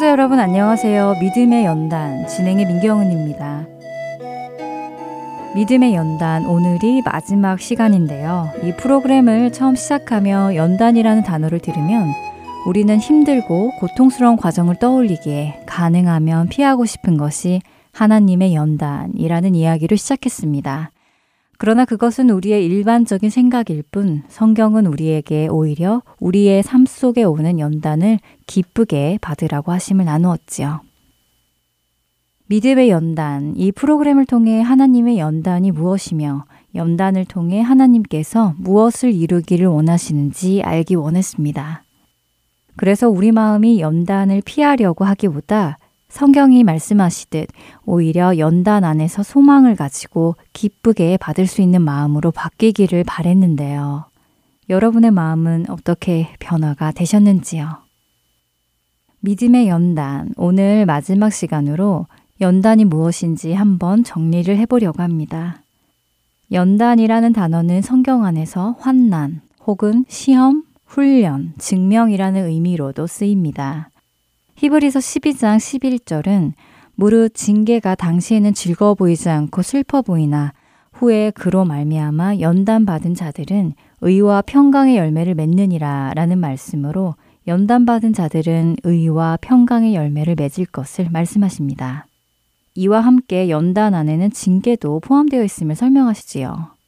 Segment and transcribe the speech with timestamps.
[0.00, 1.16] 애청자 여러분 안녕하세요.
[1.20, 3.66] 믿음의 연단 진행의 민경은입니다.
[5.54, 8.48] 믿음의 연단 오늘이 마지막 시간인데요.
[8.62, 12.14] 이 프로그램을 처음 시작하며 연단이라는 단어를 들으면
[12.66, 17.60] 우리는 힘들고 고통스러운 과정을 떠올리기에 가능하면 피하고 싶은 것이
[17.92, 20.92] 하나님의 연단이라는 이야기를 시작했습니다.
[21.62, 29.18] 그러나 그것은 우리의 일반적인 생각일 뿐 성경은 우리에게 오히려 우리의 삶 속에 오는 연단을 기쁘게
[29.20, 30.80] 받으라고 하심을 나누었지요.
[32.46, 40.94] 믿음의 연단, 이 프로그램을 통해 하나님의 연단이 무엇이며 연단을 통해 하나님께서 무엇을 이루기를 원하시는지 알기
[40.94, 41.84] 원했습니다.
[42.76, 45.76] 그래서 우리 마음이 연단을 피하려고 하기보다
[46.10, 47.48] 성경이 말씀하시듯
[47.86, 54.04] 오히려 연단 안에서 소망을 가지고 기쁘게 받을 수 있는 마음으로 바뀌기를 바랬는데요.
[54.68, 57.78] 여러분의 마음은 어떻게 변화가 되셨는지요?
[59.20, 62.06] 믿음의 연단, 오늘 마지막 시간으로
[62.40, 65.62] 연단이 무엇인지 한번 정리를 해보려고 합니다.
[66.52, 73.89] 연단이라는 단어는 성경 안에서 환난 혹은 시험, 훈련, 증명이라는 의미로도 쓰입니다.
[74.60, 76.52] 히브리서 12장 11절은
[76.94, 80.52] 무릇 징계가 당시에는 즐거워 보이지 않고 슬퍼 보이나
[80.92, 83.72] 후에 그로 말미암아 연단 받은 자들은
[84.02, 87.14] 의와 평강의 열매를 맺느니라 라는 말씀으로
[87.46, 92.06] 연단 받은 자들은 의와 평강의 열매를 맺을 것을 말씀하십니다.
[92.74, 96.79] 이와 함께 연단 안에는 징계도 포함되어 있음을 설명하시지요.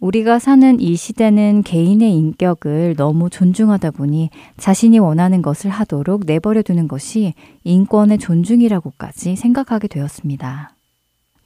[0.00, 6.88] 우리가 사는 이 시대는 개인의 인격을 너무 존중하다 보니 자신이 원하는 것을 하도록 내버려 두는
[6.88, 7.34] 것이
[7.64, 10.74] 인권의 존중이라고까지 생각하게 되었습니다.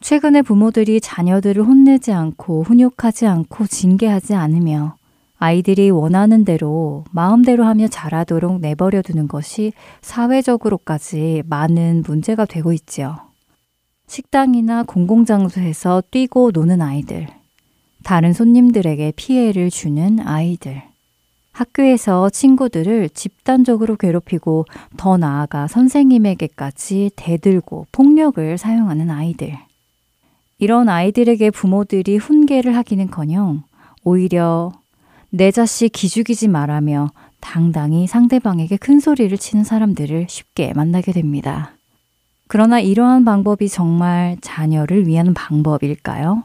[0.00, 4.96] 최근에 부모들이 자녀들을 혼내지 않고 훈육하지 않고 징계하지 않으며
[5.38, 9.72] 아이들이 원하는 대로 마음대로 하며 자라도록 내버려 두는 것이
[10.02, 13.18] 사회적으로까지 많은 문제가 되고 있지요.
[14.08, 17.28] 식당이나 공공장소에서 뛰고 노는 아이들,
[18.04, 20.82] 다른 손님들에게 피해를 주는 아이들.
[21.52, 24.66] 학교에서 친구들을 집단적으로 괴롭히고
[24.96, 29.58] 더 나아가 선생님에게까지 대들고 폭력을 사용하는 아이들.
[30.58, 33.62] 이런 아이들에게 부모들이 훈계를 하기는 커녕
[34.04, 34.72] 오히려
[35.30, 37.10] 내 자식 기죽이지 말라며
[37.40, 41.72] 당당히 상대방에게 큰 소리를 치는 사람들을 쉽게 만나게 됩니다.
[42.46, 46.44] 그러나 이러한 방법이 정말 자녀를 위한 방법일까요?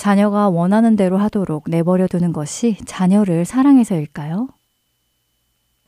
[0.00, 4.48] 자녀가 원하는 대로 하도록 내버려 두는 것이 자녀를 사랑해서일까요?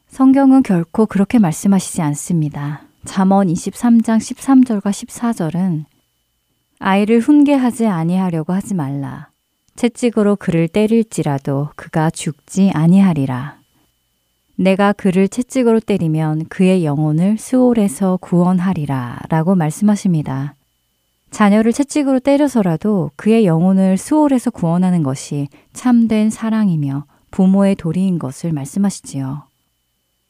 [0.09, 2.83] 성경은 결코 그렇게 말씀하시지 않습니다.
[3.07, 5.85] 잠언 23장 13절과 14절은
[6.79, 9.31] 아이를 훈계하지 아니하려고 하지 말라.
[9.77, 13.61] 채찍으로 그를 때릴지라도 그가 죽지 아니하리라.
[14.57, 19.21] 내가 그를 채찍으로 때리면 그의 영혼을 수올에서 구원하리라.
[19.31, 20.55] 라고 말씀하십니다.
[21.33, 29.49] 자녀를 채찍으로 때려서라도 그의 영혼을 수월해서 구원하는 것이 참된 사랑이며 부모의 도리인 것을 말씀하시지요.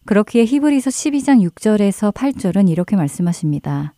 [0.06, 3.94] 그렇기에 히브리서 12장 6절에서 8절은 이렇게 말씀하십니다.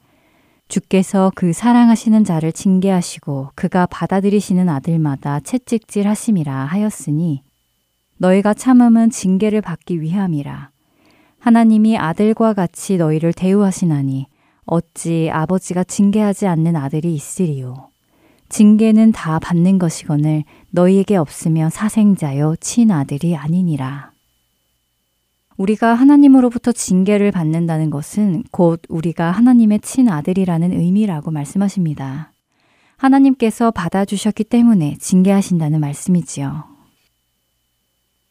[0.69, 7.43] 주께서 그 사랑하시는 자를 징계하시고 그가 받아들이시는 아들마다 채찍질 하심이라 하였으니
[8.17, 10.71] 너희가 참음은 징계를 받기 위함이라.
[11.39, 14.27] 하나님이 아들과 같이 너희를 대우하시나니
[14.67, 17.91] 어찌 아버지가 징계하지 않는 아들이 있으리요.
[18.49, 24.13] 징계는 다 받는 것이거늘 너희에게 없으면 사생자요 친아들이 아니니라.
[25.57, 32.33] 우리가 하나님으로부터 징계를 받는다는 것은 곧 우리가 하나님의 친아들이라는 의미라고 말씀하십니다.
[32.97, 36.65] 하나님께서 받아주셨기 때문에 징계하신다는 말씀이지요.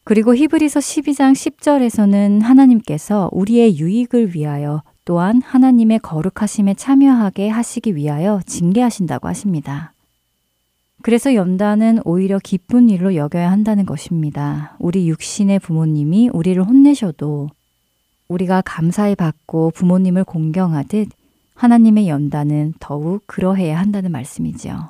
[0.04, 9.28] 그리고 히브리서 12장 10절에서는 하나님께서 우리의 유익을 위하여 또한 하나님의 거룩하심에 참여하게 하시기 위하여 징계하신다고
[9.28, 9.94] 하십니다.
[11.02, 14.76] 그래서 연단은 오히려 기쁜 일로 여겨야 한다는 것입니다.
[14.80, 17.50] 우리 육신의 부모님이 우리를 혼내셔도
[18.30, 21.10] 우리가 감사히 받고 부모님을 공경하듯
[21.56, 24.90] 하나님의 연단은 더욱 그러해야 한다는 말씀이지요.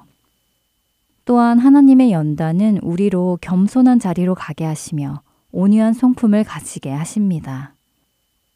[1.26, 5.22] 또한 하나님의 연단은 우리로 겸손한 자리로 가게 하시며
[5.52, 7.74] 온유한 성품을 가지게 하십니다.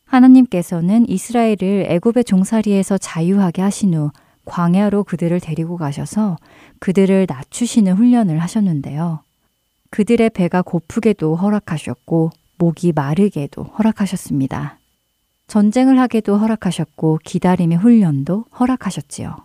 [0.08, 4.12] 하나님께서는 이스라엘을 애굽의 종살이에서 자유하게 하신 후
[4.46, 6.38] 광야로 그들을 데리고 가셔서
[6.80, 9.20] 그들을 낮추시는 훈련을 하셨는데요.
[9.90, 14.80] 그들의 배가 고프게도 허락하셨고 목이 마르게도 허락하셨습니다.
[15.48, 19.36] 전쟁을 하게도 허락하셨고 기다림의 훈련도 허락하셨지요.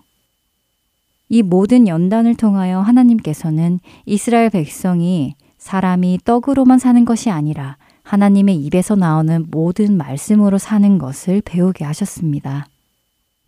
[1.28, 7.76] 이 모든 연단을 통하여 하나님께서는 이스라엘 백성이 사람이 떡으로만 사는 것이 아니라
[8.12, 12.66] 하나님의 입에서 나오는 모든 말씀으로 사는 것을 배우게 하셨습니다.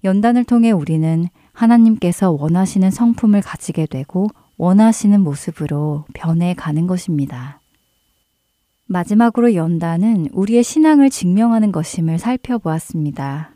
[0.05, 4.27] 연단을 통해 우리는 하나님께서 원하시는 성품을 가지게 되고
[4.57, 7.61] 원하시는 모습으로 변해 가는 것입니다.
[8.87, 13.55] 마지막으로 연단은 우리의 신앙을 증명하는 것임을 살펴보았습니다.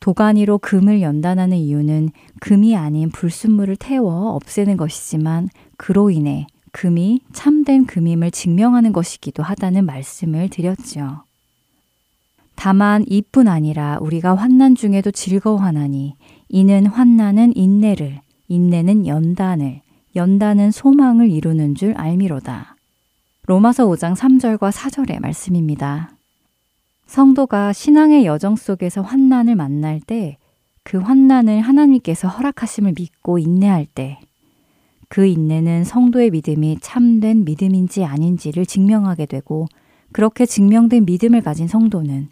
[0.00, 2.08] 도가니로 금을 연단하는 이유는
[2.40, 10.48] 금이 아닌 불순물을 태워 없애는 것이지만 그로 인해 금이 참된 금임을 증명하는 것이기도 하다는 말씀을
[10.48, 11.24] 드렸죠.
[12.54, 16.16] 다만 이뿐 아니라 우리가 환난 중에도 즐거워하나니
[16.48, 19.80] 이는 환난은 인내를 인내는 연단을
[20.16, 22.76] 연단은 소망을 이루는 줄 알미로다.
[23.46, 26.10] 로마서 5장 3절과 4절의 말씀입니다.
[27.06, 30.38] 성도가 신앙의 여정 속에서 환난을 만날 때
[30.82, 34.18] 그 환난을 하나님께서 허락하심을 믿고 인내할 때
[35.10, 39.66] 그 인내는 성도의 믿음이 참된 믿음인지 아닌지를 증명하게 되고
[40.12, 42.28] 그렇게 증명된 믿음을 가진 성도는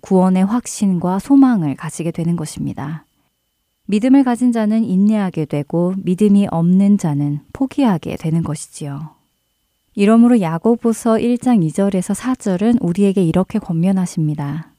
[0.00, 3.04] 구원의 확신과 소망을 가지게 되는 것입니다.
[3.86, 9.10] 믿음을 가진 자는 인내하게 되고 믿음이 없는 자는 포기하게 되는 것이지요.
[9.94, 14.72] 이러므로 야고보서 1장 2절에서 4절은 우리에게 이렇게 권면하십니다.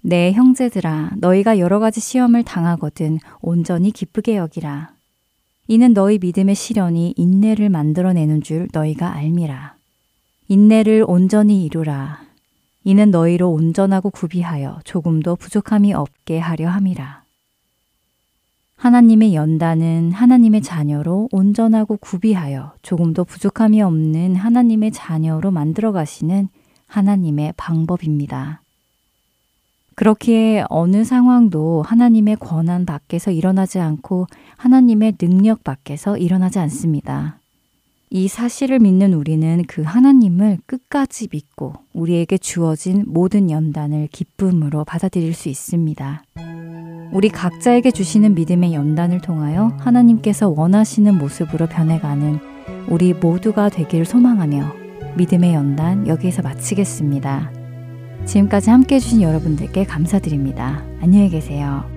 [0.00, 4.95] 내 형제들아 너희가 여러 가지 시험을 당하거든 온전히 기쁘게 여기라.
[5.68, 9.74] 이는 너희 믿음의 시련이 인내를 만들어내는 줄 너희가 알미라.
[10.48, 12.20] 인내를 온전히 이루라.
[12.84, 17.24] 이는 너희로 온전하고 구비하여 조금도 부족함이 없게 하려 함이라.
[18.76, 26.48] 하나님의 연단은 하나님의 자녀로 온전하고 구비하여 조금도 부족함이 없는 하나님의 자녀로 만들어 가시는
[26.86, 28.62] 하나님의 방법입니다.
[29.96, 34.26] 그렇기에 어느 상황도 하나님의 권한 밖에서 일어나지 않고
[34.58, 37.38] 하나님의 능력 밖에서 일어나지 않습니다.
[38.10, 45.48] 이 사실을 믿는 우리는 그 하나님을 끝까지 믿고 우리에게 주어진 모든 연단을 기쁨으로 받아들일 수
[45.48, 46.22] 있습니다.
[47.12, 52.38] 우리 각자에게 주시는 믿음의 연단을 통하여 하나님께서 원하시는 모습으로 변해가는
[52.88, 54.74] 우리 모두가 되기를 소망하며
[55.16, 57.55] 믿음의 연단 여기에서 마치겠습니다.
[58.26, 60.82] 지금까지 함께 해주신 여러분들께 감사드립니다.
[61.00, 61.95] 안녕히 계세요.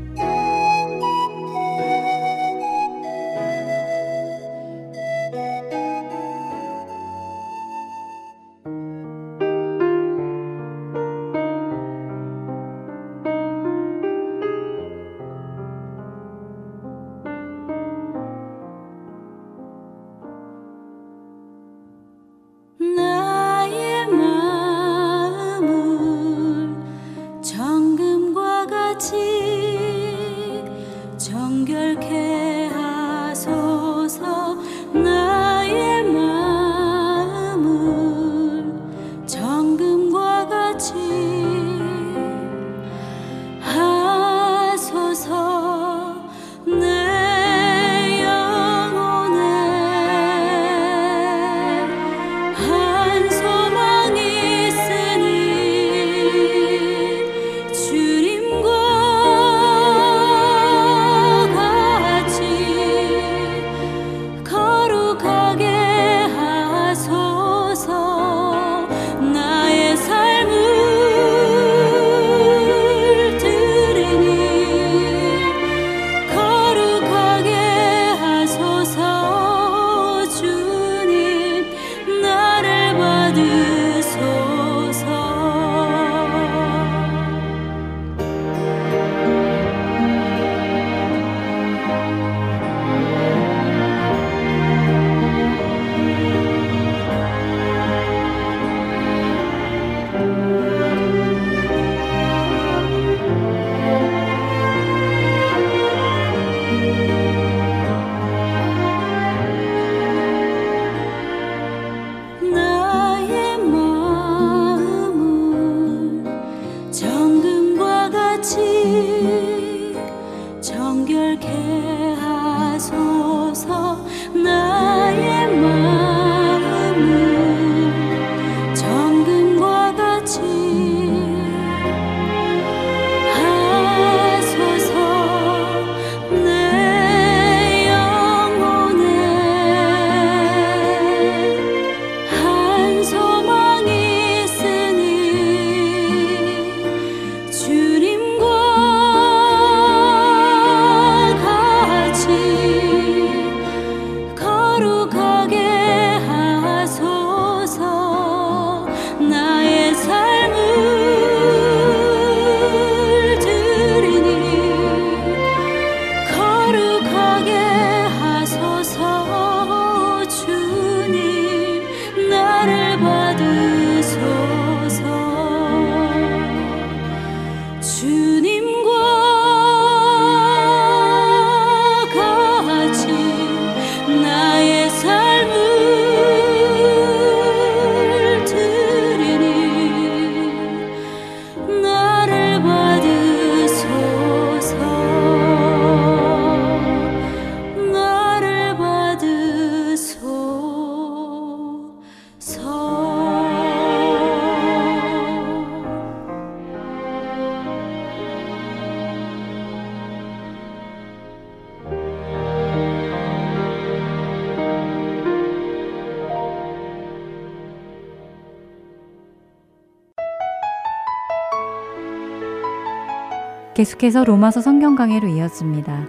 [223.80, 226.06] 계속해서 로마서 성경 강해로 이어집니다.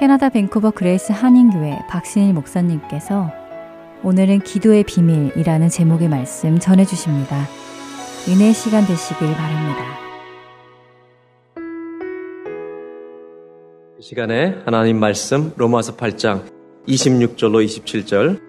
[0.00, 3.30] 캐나다 밴쿠버 그레이스 한인교회 박신일 목사님께서
[4.02, 7.46] 오늘은 기도의 비밀이라는 제목의 말씀 전해주십니다.
[8.28, 9.84] 은혜 시간 되시길 바랍니다.
[14.00, 16.42] 이 시간에 하나님 말씀 로마서 8장
[16.88, 18.40] 26절로 27절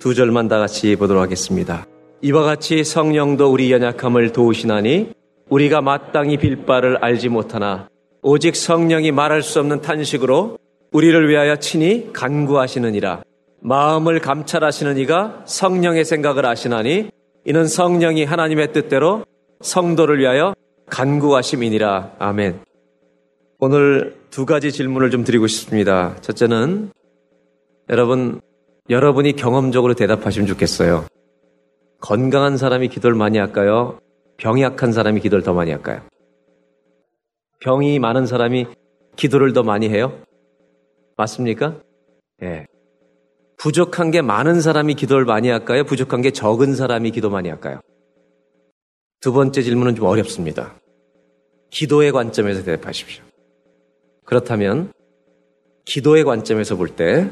[0.00, 1.86] 두 절만 다 같이 보도록 하겠습니다.
[2.20, 5.21] 이와 같이 성령도 우리 연약함을 도우시나니
[5.52, 7.86] 우리가 마땅히 빌 바를 알지 못하나
[8.22, 10.56] 오직 성령이 말할 수 없는 탄식으로
[10.92, 13.22] 우리를 위하여 친히 간구하시느니라.
[13.60, 17.10] 마음을 감찰하시는 이가 성령의 생각을 아시나니
[17.44, 19.26] 이는 성령이 하나님의 뜻대로
[19.60, 20.54] 성도를 위하여
[20.88, 22.12] 간구하심이니라.
[22.18, 22.60] 아멘.
[23.58, 26.16] 오늘 두 가지 질문을 좀 드리고 싶습니다.
[26.22, 26.92] 첫째는
[27.90, 28.40] 여러분,
[28.88, 31.04] 여러분이 경험적으로 대답하시면 좋겠어요.
[32.00, 33.98] 건강한 사람이 기도를 많이 할까요?
[34.38, 36.02] 병이 약한 사람이 기도를 더 많이 할까요?
[37.60, 38.66] 병이 많은 사람이
[39.16, 40.18] 기도를 더 많이 해요?
[41.16, 41.80] 맞습니까?
[42.42, 42.46] 예.
[42.46, 42.66] 네.
[43.56, 45.84] 부족한 게 많은 사람이 기도를 많이 할까요?
[45.84, 47.80] 부족한 게 적은 사람이 기도 많이 할까요?
[49.20, 50.74] 두 번째 질문은 좀 어렵습니다.
[51.70, 53.22] 기도의 관점에서 대답하십시오.
[54.24, 54.92] 그렇다면
[55.84, 57.28] 기도의 관점에서 볼 때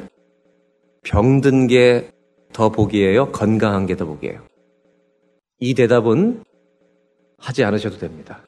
[1.03, 2.11] 병든 게
[2.53, 3.31] 더 복이에요?
[3.33, 4.41] 건강한 게 더 복이에요?
[5.61, 6.43] 이 대답은
[7.41, 8.47] 하지 않으셔도 됩니다.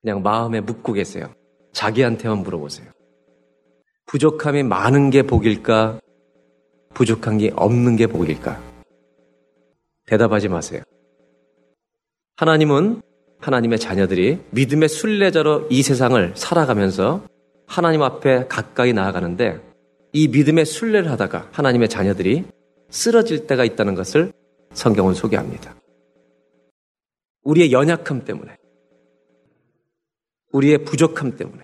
[0.00, 1.30] 그냥 마음에 묻고 계세요.
[1.72, 2.88] 자기한테만 물어보세요.
[4.06, 6.00] 부족함이 많은 게 복일까?
[6.94, 8.60] 부족한 게 없는 게 복일까?
[10.06, 10.82] 대답하지 마세요.
[12.36, 13.02] 하나님은
[13.40, 17.22] 하나님의 자녀들이 믿음의 순례자로 이 세상을 살아가면서
[17.66, 19.60] 하나님 앞에 가까이 나아가는데
[20.12, 22.44] 이 믿음의 순례를 하다가 하나님의 자녀들이
[22.90, 24.32] 쓰러질 때가 있다는 것을
[24.72, 25.74] 성경은 소개합니다.
[27.48, 28.56] 우리의 연약함 때문에,
[30.52, 31.62] 우리의 부족함 때문에,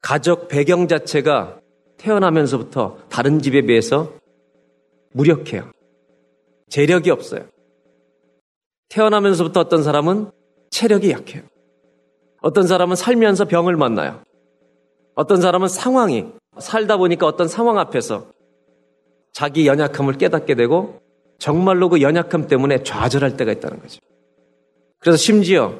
[0.00, 1.60] 가족 배경 자체가
[1.98, 4.14] 태어나면서부터 다른 집에 비해서
[5.12, 5.70] 무력해요.
[6.70, 7.46] 재력이 없어요.
[8.88, 10.30] 태어나면서부터 어떤 사람은
[10.70, 11.42] 체력이 약해요.
[12.40, 14.22] 어떤 사람은 살면서 병을 만나요.
[15.14, 16.26] 어떤 사람은 상황이
[16.58, 18.30] 살다 보니까 어떤 상황 앞에서
[19.32, 21.00] 자기 연약함을 깨닫게 되고
[21.38, 24.00] 정말로 그 연약함 때문에 좌절할 때가 있다는 거죠.
[25.04, 25.78] 그래서 심지어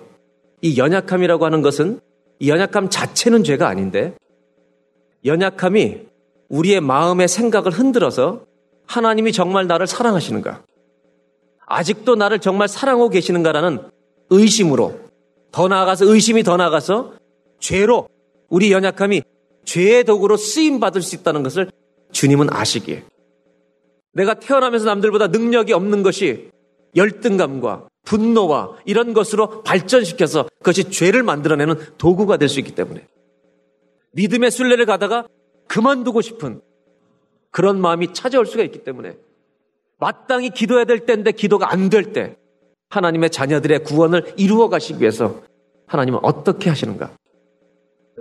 [0.61, 1.99] 이 연약함이라고 하는 것은
[2.40, 4.14] 이 연약함 자체는 죄가 아닌데
[5.25, 6.00] 연약함이
[6.50, 8.45] 우리의 마음의 생각을 흔들어서
[8.87, 10.62] 하나님이 정말 나를 사랑하시는가?
[11.66, 13.88] 아직도 나를 정말 사랑하고 계시는가라는
[14.28, 15.00] 의심으로
[15.52, 17.14] 더 나아가서 의심이 더 나아가서
[17.61, 18.11] 죄로
[18.50, 19.23] 우리 연약함이
[19.64, 21.71] 죄의 도구로 쓰임 받을 수 있다는 것을
[22.12, 23.04] 주님은 아시기에
[24.12, 26.50] 내가 태어나면서 남들보다 능력이 없는 것이
[26.97, 33.07] 열등감과 분노와 이런 것으로 발전시켜서 그것이 죄를 만들어내는 도구가 될 수 있기 때문에
[34.13, 35.27] 믿음의 순례를 가다가
[35.69, 36.61] 그만두고 싶은
[37.51, 39.17] 그런 마음이 찾아올 수가 있기 때문에
[39.99, 42.37] 마땅히 기도해야 될 때인데 기도가 안 될 때
[42.91, 45.41] 하나님의 자녀들의 구원을 이루어 가시기 위해서
[45.87, 47.11] 하나님은 어떻게 하시는가?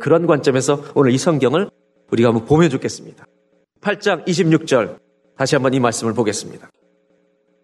[0.02, 1.70] 그런 관점에서 오늘 이 성경을
[2.12, 3.26] 우리가 한번 보면 좋겠습니다.
[3.82, 4.98] 8장 26절
[5.38, 6.70] 다시 한번 이 말씀을 보겠습니다.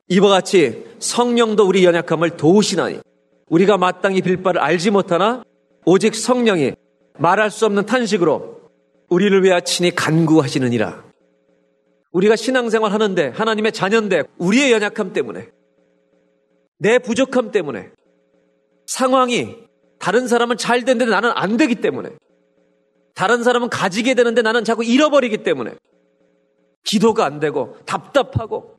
[0.09, 2.99] 이와 같이 성령도 우리 연약함을 도우시나니
[3.47, 5.43] 우리가 마땅히 빌 바를 알지 못하나
[5.85, 6.73] 오직 성령이
[7.19, 8.59] 말할 수 없는 탄식으로
[9.09, 11.03] 우리를 위하여 친히 간구하시느니라.
[12.11, 15.49] 우리가 신앙생활 하는데 하나님의 자녀인데 우리의 연약함 때문에
[16.79, 17.91] 내 부족함 때문에
[18.87, 19.57] 상황이
[19.99, 22.09] 다른 사람은 잘 되는데 나는 안 되기 때문에
[23.13, 25.75] 다른 사람은 가지게 되는데 나는 자꾸 잃어버리기 때문에
[26.83, 28.78] 기도가 안 되고 답답하고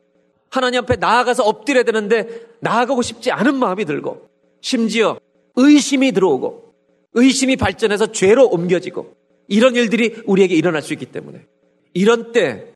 [0.51, 4.29] 하나님 앞에 나아가서 엎드려야 되는데 나아가고 싶지 않은 마음이 들고
[4.61, 5.19] 심지어
[5.57, 6.75] 의심이 들어오고
[7.15, 9.15] 의심이 발전해서 죄로 옮겨지고
[9.49, 11.47] 이런 일들이 우리에게 일어날 수 있기 때문에
[11.95, 12.73] 이런 때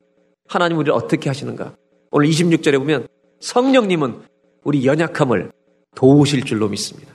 [0.48, 1.76] 하나님 우리를 어떻게 하시는가?
[2.10, 3.08] 오늘 26절에 보면
[3.40, 4.22] 성령님은
[4.64, 5.52] 우리 연약함을
[5.94, 7.14] 도우실 줄로 믿습니다.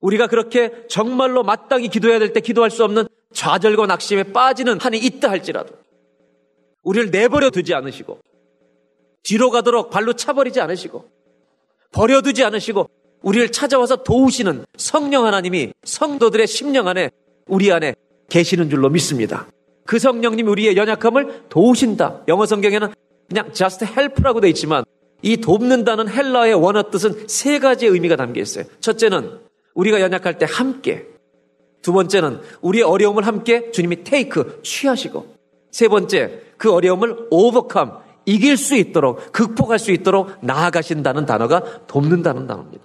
[0.00, 5.28] 우리가 그렇게 정말로 마땅히 기도해야 될 때 기도할 수 없는 좌절과 낙심에 빠지는 한이 있다
[5.28, 5.74] 할지라도
[6.82, 8.18] 우리를 내버려 두지 않으시고
[9.22, 11.04] 뒤로 가도록 발로 차버리지 않으시고
[11.92, 12.88] 버려두지 않으시고
[13.22, 17.10] 우리를 찾아와서 도우시는 성령 하나님이 성도들의 심령 안에
[17.46, 17.94] 우리 안에
[18.28, 19.48] 계시는 줄로 믿습니다.
[19.84, 22.24] 그 성령님이 우리의 연약함을 도우신다.
[22.28, 22.92] 영어 성경에는
[23.28, 24.84] 그냥 just help라고 되어 있지만
[25.22, 28.64] 이 돕는다는 헬라의 원어 뜻은 세 가지의 의미가 담겨 있어요.
[28.80, 29.40] 첫째는
[29.74, 31.06] 우리가 연약할 때 함께.
[31.82, 35.34] 두 번째는 우리의 어려움을 함께 주님이 테이크 취하시고
[35.70, 37.92] 세 번째 그 어려움을 overcome
[38.28, 42.84] 이길 수 있도록 극복할 수 있도록 나아가신다는 단어가 돕는다는 단어입니다.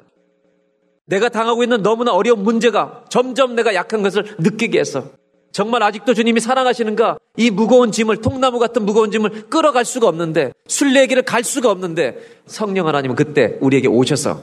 [1.05, 5.03] 내가 당하고 있는 너무나 어려운 문제가 점점 내가 약한 것을 느끼게 해서
[5.51, 7.17] 정말 아직도 주님이 사랑하시는가?
[7.35, 12.87] 이 무거운 짐을 통나무 같은 무거운 짐을 끌어갈 수가 없는데 순례길을 갈 수가 없는데 성령
[12.87, 14.41] 하나님은 그때 우리에게 오셔서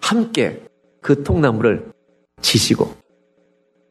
[0.00, 0.60] 함께
[1.00, 1.92] 그 통나무를
[2.42, 2.94] 지시고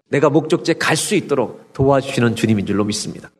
[0.10, 3.32] 내가 목적지에 갈 수 있도록 도와주시는 주님인 줄로 믿습니다.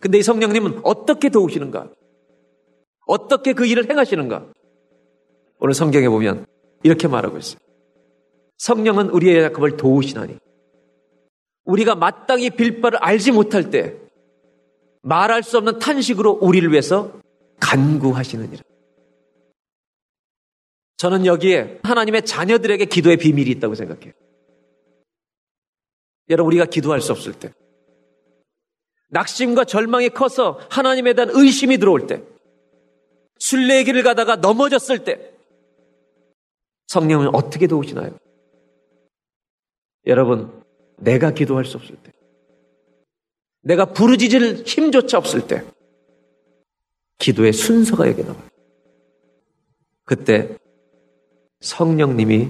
[0.00, 1.90] 근데 이 성령님은 어떻게 도우시는가?
[3.10, 4.46] 어떻게 그 일을 행하시는가?
[5.58, 6.46] 오늘 성경에 보면
[6.84, 7.58] 이렇게 말하고 있어요.
[8.58, 10.38] 성령은 우리의 약함을 도우시나니
[11.64, 13.96] 우리가 마땅히 빌 바를 알지 못할 때
[15.02, 17.20] 말할 수 없는 탄식으로 우리를 위해서
[17.58, 18.62] 간구하시느니라.
[20.96, 24.12] 저는 여기에 하나님의 자녀들에게 기도의 비밀이 있다고 생각해요.
[26.28, 27.52] 여러분, 우리가 기도할 수 없을 때,
[29.08, 32.22] 낙심과 절망이 커서 하나님에 대한 의심이 들어올 때,
[33.40, 35.32] 순례의 길을 가다가 넘어졌을 때,
[36.86, 38.16] 성령은 어떻게 도우시나요?
[40.06, 40.62] 여러분,
[40.96, 42.12] 내가 기도할 수 없을 때,
[43.62, 45.64] 내가 부르짖을 힘조차 없을 때,
[47.18, 48.42] 기도의 순서가 여기 나와요.
[50.04, 50.56] 그때
[51.60, 52.48] 성령님이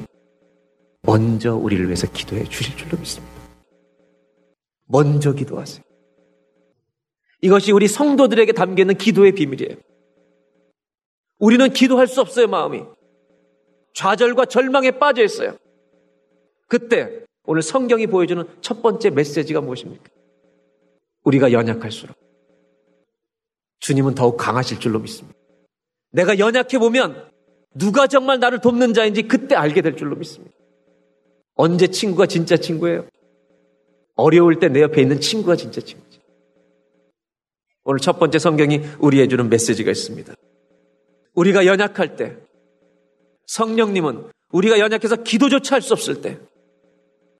[1.03, 3.33] 먼저 우리를 위해서 기도해 주실 줄로 믿습니다.
[4.87, 5.85] 먼저 기도하세요.
[7.43, 9.77] 이것이 우리 성도들에게 담겨 있는 기도의 비밀이에요.
[11.41, 12.83] 우리는 기도할 수 없어요, 마음이.
[13.95, 15.57] 좌절과 절망에 빠져 있어요.
[16.69, 20.05] 그때 오늘 성경이 보여주는 첫 번째 메시지가 무엇입니까?
[21.25, 22.17] 우리가 연약할수록
[23.81, 25.37] 주님은 더욱 강하실 줄로 믿습니다.
[26.13, 27.29] 내가 연약해 보면
[27.75, 30.55] 누가 정말 나를 돕는 자인지 그때 알게 될 줄로 믿습니다.
[31.55, 33.07] 언제 친구가 진짜 친구예요?
[34.15, 36.21] 어려울 때 내 옆에 있는 친구가 진짜 친구지.
[37.85, 40.35] 오늘 첫 번째 성경이 우리에 주는 메시지가 있습니다.
[41.41, 42.37] 우리가 연약할 때,
[43.47, 46.39] 성령님은 우리가 연약해서 기도조차 할 수 없을 때,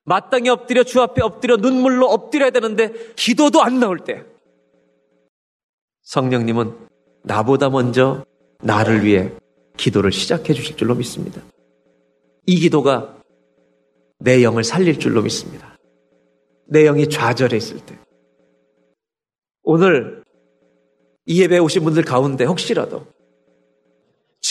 [0.05, 4.25] 마땅히 엎드려 주 앞에 엎드려 눈물로 엎드려야 되는데 기도도 안 나올 때
[6.01, 6.75] 성령님은
[7.23, 8.25] 나보다 먼저
[8.63, 9.31] 나를 위해
[9.77, 11.43] 기도를 시작해 주실 줄로 믿습니다.
[12.47, 13.21] 이 기도가
[14.17, 15.77] 내 영을 살릴 줄로 믿습니다.
[16.65, 17.99] 내 영이 좌절해 있을 때.
[19.61, 20.23] 오늘
[21.27, 23.05] 이 예배에 오신 분들 가운데 혹시라도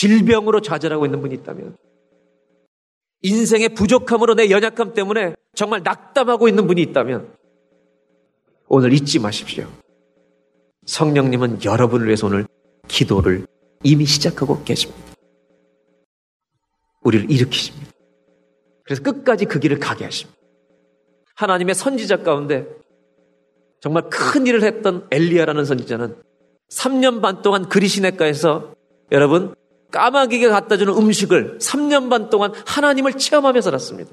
[0.01, 1.77] 질병으로 좌절하고 있는 분이 있다면
[3.21, 7.31] 인생의 부족함으로 내 연약함 때문에 정말 낙담하고 있는 분이 있다면
[8.67, 9.67] 오늘 잊지 마십시오.
[10.87, 12.47] 성령님은 여러분을 위해서 오늘
[12.87, 13.45] 기도를
[13.83, 14.99] 이미 시작하고 계십니다.
[17.01, 17.91] 우리를 일으키십니다.
[18.83, 20.39] 그래서 끝까지 그 길을 가게 하십니다.
[21.35, 22.65] 하나님의 선지자 가운데
[23.79, 26.15] 정말 큰 일을 했던 엘리야라는 선지자는
[26.71, 28.73] 3년 반 동안 그리시네가에서
[29.11, 29.53] 여러분
[29.91, 34.11] 까마귀가 갖다 주는 음식을 3년 반 동안 하나님을 체험하며 살았습니다.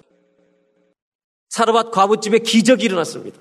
[1.48, 3.40] 사르밧 과부집에 기적이 일어났습니다.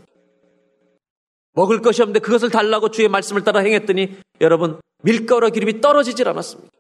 [1.54, 6.72] 먹을 것이 없는데 그것을 달라고 주의 말씀을 따라 행했더니 여러분 밀가루와 기름이 떨어지질 않았습니다.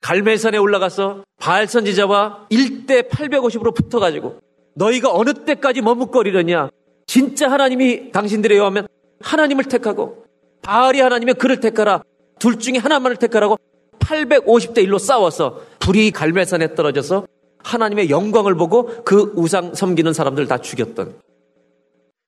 [0.00, 4.40] 갈멜산에 올라가서 바알 선지자와 1대 850으로 붙어가지고
[4.74, 6.70] 너희가 어느 때까지 머뭇거리느냐
[7.06, 8.88] 진짜 하나님이 당신들의 여하면
[9.20, 10.24] 하나님을 택하고
[10.62, 12.02] 바알이 하나님의 그를 택하라
[12.42, 13.56] 둘 중에 하나만을 택하라고
[14.00, 17.28] 850대 1로 싸워서 불이 갈멜산에 떨어져서
[17.58, 21.14] 하나님의 영광을 보고 그 우상 섬기는 사람들 다 죽였던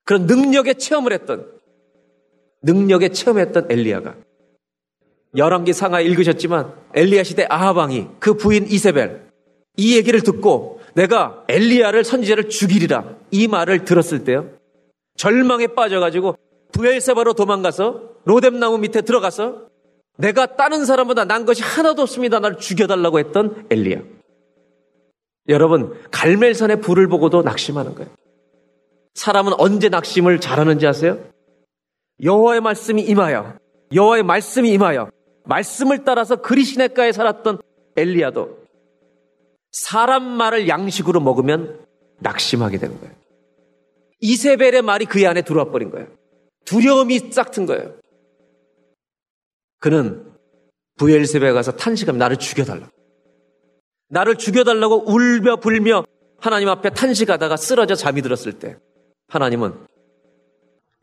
[0.05, 1.51] 그런 능력의 체험을 했던
[2.61, 4.15] 능력의 체험했던 엘리야가
[5.35, 9.29] 열왕기 상하 읽으셨지만 엘리야 시대 아하방이 그 부인 이세벨
[9.75, 14.49] 이 얘기를 듣고 내가 엘리야를 선지자를 죽이리라 이 말을 들었을 때요
[15.17, 16.37] 절망에 빠져가지고
[16.71, 19.74] 부엘세바로 도망가서 로뎀나무 밑에 들어가서
[20.17, 22.39] 내가 다른 사람보다 난 것이 하나도 없습니다.
[22.39, 24.01] 나를 죽여달라고 했던 엘리야.
[25.49, 28.09] 여러분, 갈멜산의 불을 보고도 낙심하는 거예요.
[29.13, 31.19] 사람은 언제 낙심을 잘하는지 아세요?
[32.23, 33.57] 여호와의 말씀이 임하여,
[33.93, 35.09] 여호와의 말씀이 임하여,
[35.43, 37.59] 말씀을 따라서 그리시네가에 살았던
[37.95, 38.65] 엘리야도
[39.71, 41.79] 사람 말을 양식으로 먹으면
[42.19, 43.13] 낙심하게 되는 거예요.
[44.21, 46.07] 이세벨의 말이 그의 안에 들어와 버린 거예요.
[46.65, 47.93] 두려움이 싹 튼 거예요.
[49.79, 50.25] 그는
[50.97, 52.89] 부엘세베에 가서 탄식하며 나를 죽여달라.
[54.09, 56.05] 나를 죽여달라고 울며 불며
[56.39, 58.77] 하나님 앞에 탄식하다가 쓰러져 잠이 들었을 때
[59.27, 59.73] 하나님은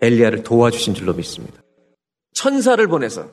[0.01, 1.61] 엘리야를 도와주신 줄로 믿습니다.
[2.33, 3.31] 천사를 보내서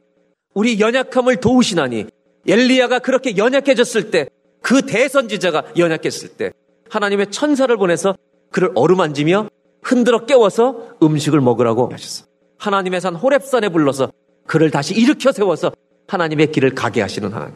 [0.53, 2.07] 우리 연약함을 도우시나니
[2.47, 4.29] 엘리야가 그렇게 연약해졌을 때
[4.61, 6.51] 그 대선지자가 연약했을 때
[6.89, 8.15] 하나님의 천사를 보내서
[8.51, 9.49] 그를 어루만지며
[9.81, 12.25] 흔들어 깨워서 음식을 먹으라고 하셨어.
[12.57, 14.11] 하나님의 산 호랩산에 불러서
[14.49, 15.71] 그를 다시 일으켜 세워서
[16.07, 17.55] 하나님의 길을 가게 하시는 하나님.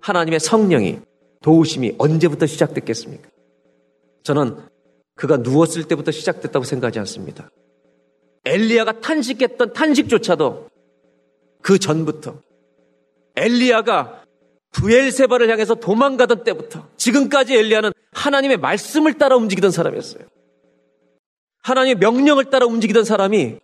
[0.00, 1.00] 하나님의 성령이
[1.42, 3.28] 도우심이 언제부터 시작됐겠습니까?
[4.22, 4.58] 저는
[5.16, 7.50] 그가 누웠을 때부터 시작됐다고 생각하지 않습니다.
[8.44, 10.68] 엘리야가 탄식했던 탄식조차도
[11.62, 12.36] 그 전부터
[13.34, 14.22] 엘리야가
[14.70, 20.26] 부엘세바를 향해서 도망가던 때부터 지금까지 엘리야는 하나님의 말씀을 따라 움직이던 사람이었어요.
[21.64, 23.58] 하나님의 명령을 따라 움직이던 사람이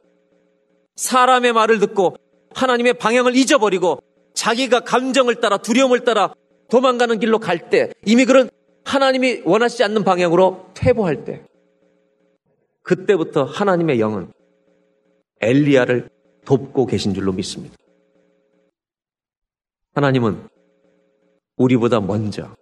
[0.99, 2.17] 사람의 말을 듣고
[2.55, 4.03] 하나님의 방향을 잊어버리고
[4.35, 6.35] 자기가 감정을 따라 두려움을 따라
[6.71, 8.51] 도망가는 길로 갈 때 이미 그런
[8.85, 11.45] 하나님이 원하시지 않는 방향으로 퇴보할 때
[12.83, 14.33] 그때부터 하나님의 영은
[15.41, 16.09] 엘리야를
[16.45, 17.77] 돕고 계신 줄로 믿습니다.
[19.95, 20.49] 하나님은
[21.57, 22.57] 우리보다 먼저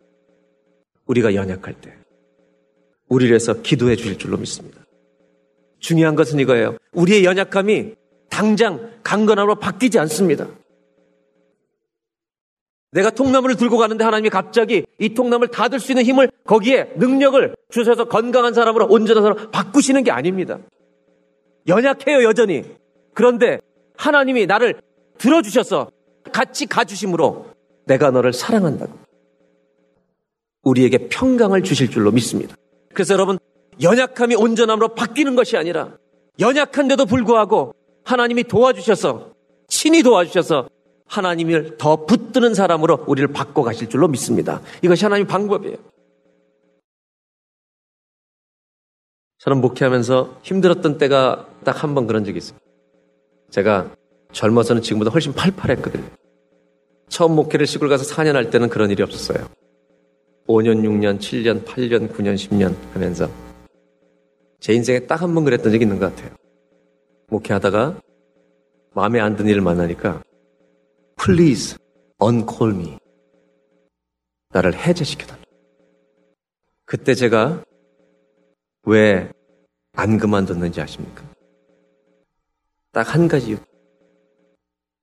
[1.07, 1.95] 우리가 연약할 때
[3.09, 4.85] 우리를 위해서 기도해 주실 줄로 믿습니다.
[5.79, 6.77] 중요한 것은 이거예요.
[6.93, 7.95] 우리의 연약함이
[8.29, 10.47] 당장 강건함으로 바뀌지 않습니다.
[12.93, 18.07] 내가 통나무를 들고 가는데 하나님이 갑자기 이 통나무를 닫을 수 있는 힘을 거기에 능력을 주셔서
[18.07, 20.59] 건강한 사람으로 온전한 사람으로 바꾸시는 게 아닙니다.
[21.67, 22.65] 연약해요, 여전히.
[23.13, 23.61] 그런데
[23.97, 24.81] 하나님이 나를
[25.19, 25.91] 들어주셔서
[26.33, 27.47] 같이 가주심으로
[27.87, 28.93] 내가 너를 사랑한다고.
[30.63, 32.57] 우리에게 평강을 주실 줄로 믿습니다.
[32.93, 33.39] 그래서 여러분,
[33.81, 35.97] 연약함이 온전함으로 바뀌는 것이 아니라
[36.41, 37.75] 연약한데도 불구하고
[38.07, 39.33] 하나님이 도와주셔서
[39.69, 40.69] 친히 도와주셔서
[41.07, 44.61] 하나님을 더 붙드는 사람으로 우리를 바꿔 가실 줄로 믿습니다.
[44.83, 45.77] 이것이 하나님의 방법이에요.
[49.39, 52.59] 저는 목회하면서 힘들었던 때가 딱 한 번 그런 적이 있어요.
[53.51, 53.91] 제가
[54.33, 56.05] 젊어서는 지금보다 훨씬 팔팔했거든요.
[57.09, 59.47] 처음 목회를 시골 가서 4년 할 때는 그런 일이 없었어요.
[60.49, 63.29] 5년, 6년, 7년, 8년, 9년, 10년 하면서
[64.61, 66.31] 제 인생에 딱 한 번 그랬던 적이 있는 것 같아요.
[67.29, 68.01] 목회하다가
[68.95, 70.23] 마음에 안 드는 일을 만나니까
[71.23, 71.77] Please
[72.23, 72.99] uncall me.
[74.51, 75.43] 나를 해제시켜달라.
[76.85, 77.63] 그때 제가
[78.85, 79.29] 왜
[79.99, 81.25] 안 그만뒀는지 아십니까?
[82.93, 83.57] 딱 한 가지 이유.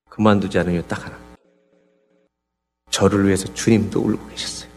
[0.09, 1.19] 그만두지 않은 이유 딱 하나.
[2.91, 4.71] 저를 위해서 주님도 울고 계셨어요.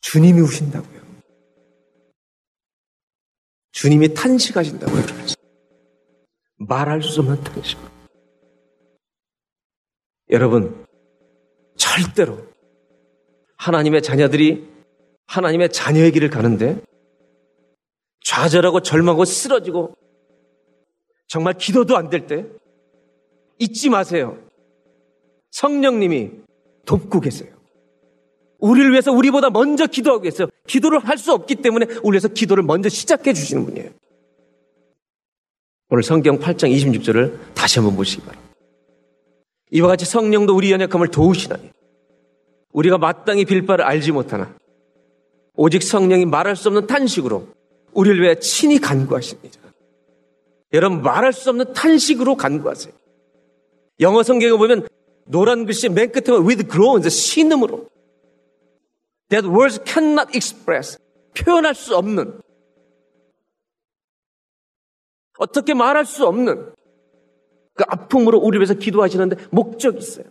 [0.00, 0.95] 주님이 우신다고요.
[3.76, 5.02] 주님이 탄식하신다고요.
[5.02, 5.34] 그러면서.
[6.56, 7.86] 말할 수 없는 탄식으로.
[10.30, 10.86] 여러분,
[11.76, 12.38] 절대로
[13.58, 14.66] 하나님의 자녀들이
[15.26, 16.80] 하나님의 자녀의 길을 가는데
[18.24, 19.94] 좌절하고 절망하고 쓰러지고
[21.28, 22.46] 정말 기도도 안 될 때
[23.58, 24.38] 잊지 마세요.
[25.50, 26.30] 성령님이
[26.86, 27.54] 돕고 계세요.
[28.58, 30.48] 우리를 위해서 우리보다 먼저 기도하고 계세요.
[30.66, 33.90] 기도를 할 수 없기 때문에 우리 위해서 기도를 먼저 시작해 주시는 분이에요.
[35.88, 38.46] 오늘 성경 8장 26절을 다시 한번 보시기 바랍니다.
[39.70, 41.70] 이와 같이 성령도 우리 연약함을 도우시나니
[42.72, 44.54] 우리가 마땅히 빌 바를 알지 못하나
[45.54, 47.48] 오직 성령이 말할 수 없는 탄식으로
[47.92, 49.58] 우리를 위해 친히 간구하십니다.
[50.72, 52.92] 여러분 말할 수 없는 탄식으로 간구하세요.
[54.00, 54.86] 영어 성경에 보면
[55.24, 57.88] 노란 글씨 맨 끝에 with groans 신음으로
[59.30, 60.98] that words cannot express
[61.34, 62.40] 표현할 수 없는
[65.38, 66.72] 어떻게 말할 수 없는
[67.74, 70.24] 그 아픔으로 우리 위해서 기도하시는데 목적이 있어요.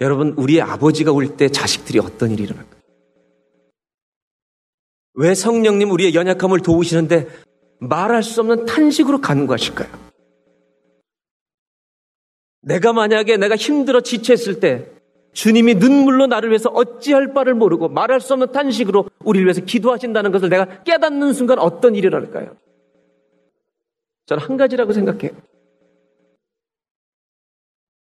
[0.00, 2.82] 여러분, 우리의 아버지가 올때 자식들이 어떤 일이 일어날까요?
[5.14, 7.28] 왜 성령님 우리의 연약함을 도우시는데
[7.78, 9.88] 말할 수 없는 탄식으로 간구하실까요?
[12.62, 14.90] 내가 만약에 내가 힘들어 지체했을 때
[15.34, 20.48] 주님이 눈물로 나를 위해서 어찌할 바를 모르고 말할 수 없는 탄식으로 우리를 위해서 기도하신다는 것을
[20.48, 22.56] 내가 깨닫는 순간 어떤 일이 일어날까요?
[24.26, 25.32] 저는 한 가지라고 생각해요.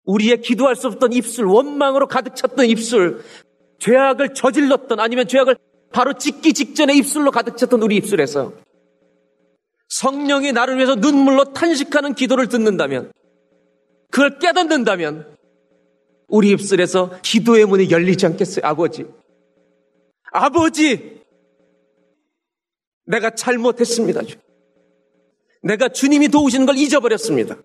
[0.06, 3.24] 우리의 기도할 수 없던 입술, 원망으로 가득 찼던 입술,
[3.80, 5.58] 죄악을 저질렀던 아니면 죄악을
[5.92, 8.54] 바로 짓기 직전에 입술로 가득 찼던 우리 입술에서
[9.90, 13.12] 성령이 나를 위해서 눈물로 탄식하는 기도를 듣는다면,
[14.12, 15.35] 그걸 깨닫는다면,
[16.28, 19.06] 우리 입술에서 기도의 문이 열리지 않겠어요, 아버지?
[20.32, 21.22] 아버지!
[23.06, 24.22] 내가 잘못했습니다.
[25.62, 27.58] 내가 주님이 도우시는 걸 잊어버렸습니다.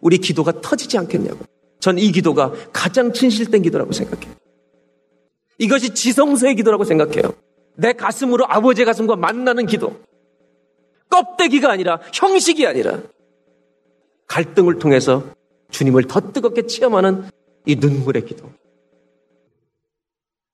[0.00, 1.44] 우리 기도가 터지지 않겠냐고.
[1.80, 4.34] 전 이 기도가 가장 진실된 기도라고 생각해요.
[5.58, 7.32] 이것이 지성소의 기도라고 생각해요.
[7.76, 9.96] 내 가슴으로 아버지의 가슴과 만나는 기도.
[11.08, 13.00] 껍데기가 아니라 형식이 아니라
[14.26, 15.24] 갈등을 통해서
[15.70, 17.30] 주님을 더 뜨겁게 체험하는
[17.68, 18.50] 이 눈물의 기도.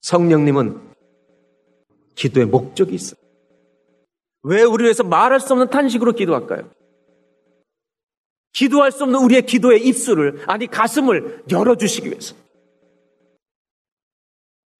[0.00, 0.94] 성령님은
[2.16, 3.20] 기도의 목적이 있어요.
[4.42, 6.68] 왜 우리 위해서 말할 수 없는 탄식으로 기도할까요?
[8.52, 12.34] 기도할 수 없는 우리의 기도의 입술을, 아니 가슴을 열어주시기 위해서.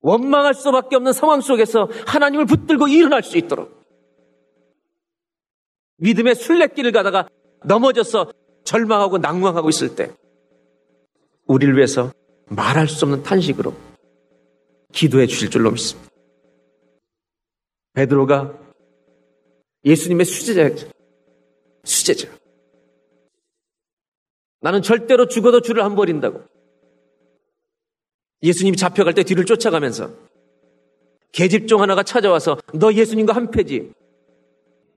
[0.01, 3.81] 원망할 수밖에 없는 상황 속에서 하나님을 붙들고 일어날 수 있도록
[5.99, 7.29] 믿음의 순례길을 가다가
[7.65, 8.33] 넘어져서
[8.65, 10.13] 절망하고 낭망하고 있을 때
[11.47, 12.13] 우리를 위해서
[12.47, 13.75] 말할 수 없는 탄식으로
[14.93, 16.09] 기도해 주실 줄로 믿습니다.
[17.95, 18.59] 베드로가
[19.85, 20.87] 예수님의 수제자,
[21.85, 22.29] 수제자.
[24.61, 26.43] 나는 절대로 죽어도 주를 안 버린다고.
[28.43, 30.13] 예수님이 잡혀갈 때 뒤를 쫓아가면서
[31.33, 33.93] 계집종 하나가 찾아와서 너 예수님과 한패지?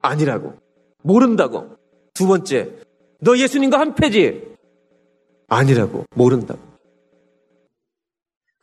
[0.02, 0.54] 아니라고.
[1.02, 1.76] 모른다고.
[2.14, 2.72] 두 번째,
[3.20, 4.56] 너 예수님과 한패지?
[5.48, 6.06] 아니라고.
[6.16, 6.67] 모른다고.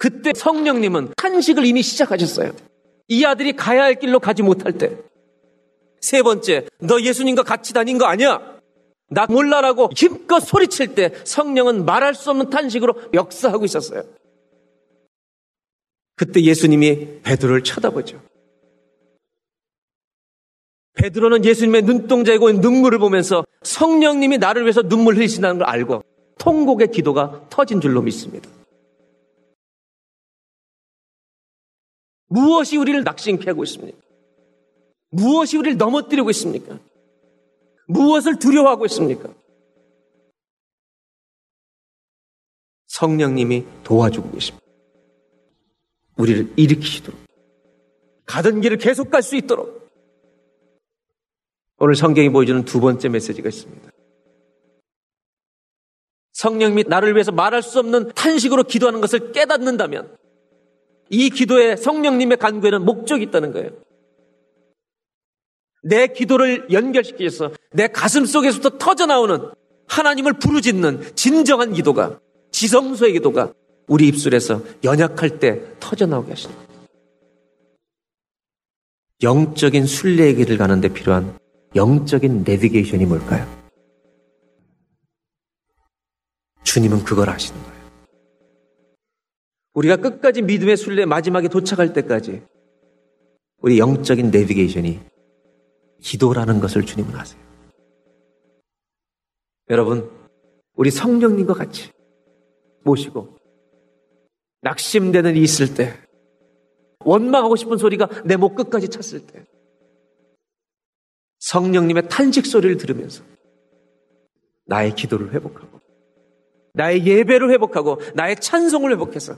[0.05, 2.53] 그때 성령님은 탄식을 이미 시작하셨어요.
[3.09, 4.99] 이 아들이 가야 할 길로 가지 못할 때.
[5.99, 8.59] 세 번째, 너 예수님과 같이 다닌 거 아니야?
[9.09, 14.03] 나 몰라라고 힘껏 소리칠 때 성령은 말할 수 없는 탄식으로 역사하고 있었어요.
[16.17, 18.21] 그때 예수님이 베드로를 쳐다보죠.
[20.97, 26.03] 베드로는 예수님의 눈동자이고 눈물을 보면서 성령님이 나를 위해서 눈물 흘리신다는 걸 알고
[26.37, 28.51] 통곡의 기도가 터진 줄로 믿습니다.
[32.35, 33.97] 무엇이 우리를 낙심케 하고 있습니까?
[35.11, 36.81] 무엇이 우리를 넘어뜨리고 있습니까?
[37.87, 39.33] 무엇을 두려워하고 있습니까?
[42.87, 44.66] 성령님이 도와주고 계십니다.
[46.16, 47.20] 우리를 일으키시도록
[48.27, 49.88] 가던 길을 계속 갈 수 있도록
[51.79, 53.90] 오늘 성경이 보여주는 두 번째 메시지가 있습니다.
[56.33, 60.24] 성령님이 나를 위해서 말할 수 없는 탄식으로 기도하는 것을 깨닫는다면
[61.14, 63.70] 이 기도에 성령님의 간구에는 목적이 있다는 거예요.
[65.85, 69.50] 내 기도를 연결시켜서 내 가슴 속에서부터 터져나오는
[69.87, 72.18] 하나님을 부르짖는 진정한 기도가
[72.50, 73.53] 지성소의 기도가
[73.87, 76.68] 우리 입술에서 연약할 때 터져나오게 하시는 거예요.
[79.22, 81.38] 영적인 순례의 길을 가는데 필요한
[81.77, 83.46] 영적인 내비게이션이 뭘까요?
[86.64, 87.74] 주님은 그걸 아시는 거예요.
[89.75, 92.43] 우리가 끝까지 믿음의 순례 마지막에 도착할 때까지
[93.59, 95.01] 우리 영적인 내비게이션이
[96.01, 97.43] 기도라는 것을 주님은 아세요.
[99.71, 100.11] 여러분,
[100.75, 101.91] 우리 성령님과 같이
[102.85, 103.37] 모시고
[104.63, 105.95] 낙심되는 이 있을 때
[107.05, 109.45] 원망하고 싶은 소리가 내 목 끝까지 찼을 때
[111.41, 113.23] 성령님의 탄식 소리를 들으면서
[114.67, 115.81] 나의 기도를 회복하고
[116.73, 119.37] 나의 예배를 회복하고 나의 찬송을 회복해서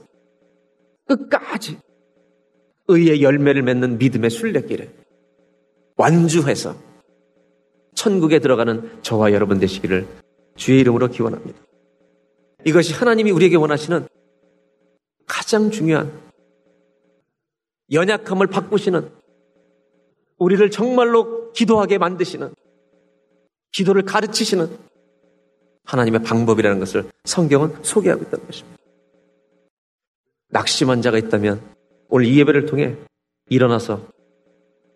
[1.06, 1.78] 끝까지
[2.88, 4.90] 의의 열매를 맺는 믿음의 순례길에
[5.96, 6.76] 완주해서
[7.94, 10.06] 천국에 들어가는 저와 여러분 되시기를
[10.56, 11.58] 주의 이름으로 기원합니다.
[12.64, 14.06] 이것이 하나님이 우리에게 원하시는
[15.26, 16.12] 가장 중요한
[17.92, 19.10] 연약함을 바꾸시는
[20.38, 22.54] 우리를 정말로 기도하게 만드시는
[23.72, 24.68] 기도를 가르치시는
[25.84, 28.75] 하나님의 방법이라는 것을 성경은 소개하고 있다는 것입니다.
[30.56, 31.60] 낙심한 자가 있다면
[32.08, 32.96] 오늘 이 예배를 통해
[33.50, 34.08] 일어나서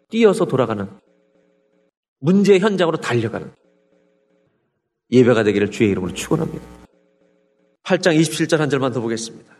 [0.08, 0.88] 뛰어서 돌아가는
[2.20, 3.52] 문제의 현장으로 달려가는
[5.10, 6.64] 예배가 되기를 주의 이름으로 축원합니다.
[7.84, 9.52] 8장 27절 한 절만 더 보겠습니다.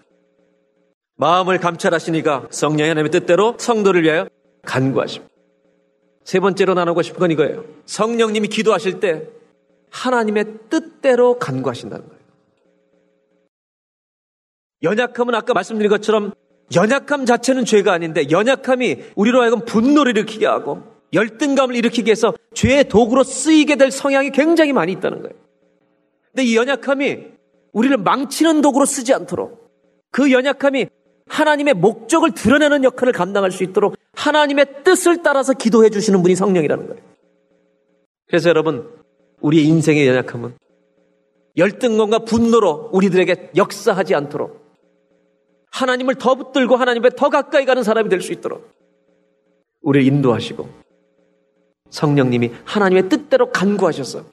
[1.17, 4.27] 마음을 감찰하시니가 성령의 하나님의 뜻대로 성도를 위하여
[4.63, 5.31] 간구하십니다.
[6.25, 7.65] 세 번째로 나누고 싶은 건 이거예요.
[7.85, 9.29] 성령님이 기도하실 때
[9.91, 12.20] 하나님의 뜻대로 간구하신다는 거예요.
[14.83, 16.33] 연약함은 아까 말씀드린 것처럼
[16.75, 23.25] 연약함 자체는 죄가 아닌데 연약함이 우리로 하여금 분노를 일으키게 하고 열등감을 일으키게 해서 죄의 도구로
[23.25, 25.35] 쓰이게 될 성향이 굉장히 많이 있다는 거예요.
[26.31, 27.19] 근데 이 연약함이
[27.73, 29.71] 우리를 망치는 도구로 쓰지 않도록
[30.13, 30.87] 그 연약함이
[31.27, 37.03] 하나님의 목적을 드러내는 역할을 감당할 수 있도록 하나님의 뜻을 따라서 기도해 주시는 분이 성령이라는 거예요.
[38.27, 38.89] 그래서 여러분,
[39.41, 40.55] 우리의 인생의 연약함은
[41.57, 44.60] 열등감과 분노로 우리들에게 역사하지 않도록
[45.71, 48.69] 하나님을 더 붙들고 하나님에 더 가까이 가는 사람이 될 수 있도록
[49.83, 50.69] 우리를 인도하시고
[51.91, 54.25] 성령님이 하나님의 뜻대로 간구하셔서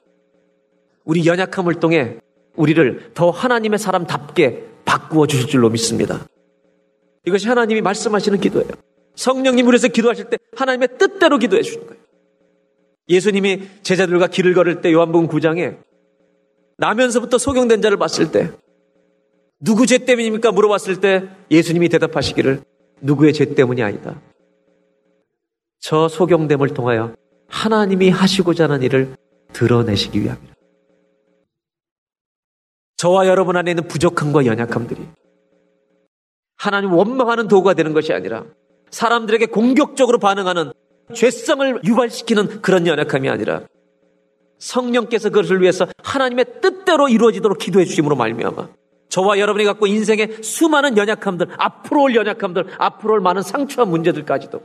[1.06, 2.18] 우리 연약함을 통해
[2.56, 6.26] 우리를 더 하나님의 사람답게 바꾸어 주실 줄로 믿습니다.
[7.26, 8.70] 이것이 하나님이 말씀하시는 기도예요.
[9.16, 12.02] 성령님 우리에서 기도하실 때 하나님의 뜻대로 기도해 주는 거예요.
[13.10, 15.78] 예수님이 제자들과 길을 걸을 때 요한복음 9장에
[16.78, 18.52] 나면서부터 소경된 자를 봤을 때
[19.60, 20.52] 누구 죄 때문입니까?
[20.52, 22.62] 물어봤을 때 예수님이 대답하시기를
[23.02, 24.22] 누구의 죄 때문이 아니다.
[25.80, 27.16] 저 소경됨을 통하여
[27.48, 29.16] 하나님이 하시고자 하는 일을
[29.54, 30.54] 드러내시기 위함이라.
[32.98, 35.08] 저와 여러분 안에 있는 부족함과 연약함들이
[36.58, 38.46] 하나님 원망하는 도구가 되는 것이 아니라
[38.90, 40.72] 사람들에게 공격적으로 반응하는
[41.14, 43.62] 죄성을 유발시키는 그런 연약함이 아니라
[44.60, 48.68] 성령께서 그것을 위해서 하나님의 뜻대로 이루어지도록 기도해 주심으로 말미암아
[49.10, 54.62] 저와 여러분이 갖고 인생의 수많은 연약함들, 앞으로 올 연약함들, 앞으로 올 많은 상처와 문제들까지도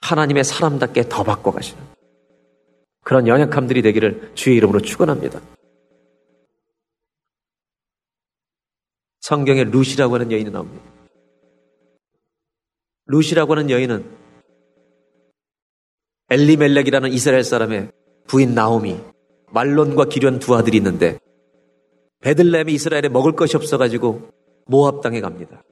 [0.00, 1.82] 하나님의 사람답게 더 바꿔가시는
[3.04, 5.40] 그런 연약함들이 되기를 주의 이름으로 축원합니다.
[9.20, 10.84] 성경에 루시라고 하는 여인이 나옵니다.
[13.06, 14.04] 루시라고 하는 여인은
[16.30, 17.92] 엘리멜렉이라는 이스라엘 사람의
[18.26, 18.98] 부인 나오미,
[19.50, 21.18] 말론과 기련 두 아들이 있는데
[22.22, 24.30] 베들레헴이 이스라엘에 먹을 것이 없어가지고
[24.66, 25.62] 모압 당에 갑니다.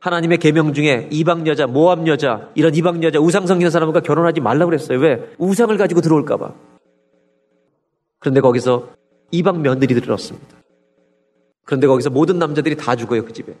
[0.00, 4.64] 하나님의 계명 중에 이방 여자, 모압 여자, 이런 이방 여자, 우상 섬기는 사람과 결혼하지 말라
[4.64, 4.98] 그랬어요.
[4.98, 5.32] 왜?
[5.38, 6.54] 우상을 가지고 들어올까 봐.
[8.18, 8.90] 그런데 거기서
[9.30, 10.56] 이방 며느리들이 들었습니다.
[11.64, 13.54] 그런데 거기서 모든 남자들이 다 죽어요, 그 집에.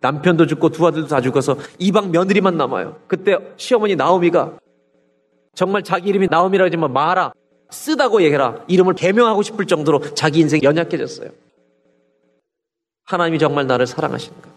[0.00, 2.96] 남편도 죽고 두 아들도 다 죽어서 이방 며느리만 남아요.
[3.06, 4.58] 그때 시어머니 나오미가
[5.54, 7.32] 정말 자기 이름이 나오미라고 하지만 마라
[7.72, 8.64] 쓰다고 얘기해라.
[8.68, 11.30] 이름을 개명하고 싶을 정도로 자기 인생이 연약해졌어요.
[13.04, 14.50] 하나님이 정말 나를 사랑하시는가?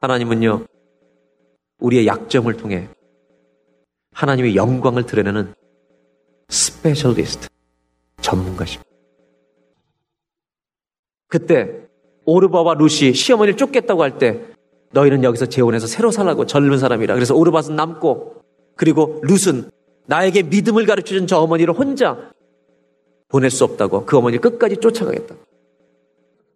[0.00, 0.66] 하나님은요,
[1.80, 2.88] 우리의 약점을 통해
[4.12, 5.54] 하나님의 영광을 드러내는
[6.48, 7.48] specialist,
[8.20, 8.88] 전문가십니다.
[11.28, 11.86] 그때
[12.24, 14.40] 오르바와 룻이 시어머니를 쫓겠다고 할 때
[14.92, 17.14] 너희는 여기서 재혼해서 새로 살라고 젊은 사람이라.
[17.14, 18.42] 그래서 오르바는 남고
[18.76, 19.70] 그리고 룻은
[20.10, 22.32] 나에게 믿음을 가르쳐 준 저 어머니를 혼자
[23.28, 25.36] 보낼 수 없다고 그 어머니를 끝까지 쫓아가겠다.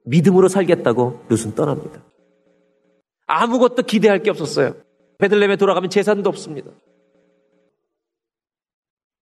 [0.07, 2.03] 믿음으로 살겠다고 룻은 떠납니다.
[3.27, 4.75] 아무것도 기대할 게 없었어요.
[5.19, 6.73] 베들렘에 돌아가면 재산도 없습니다.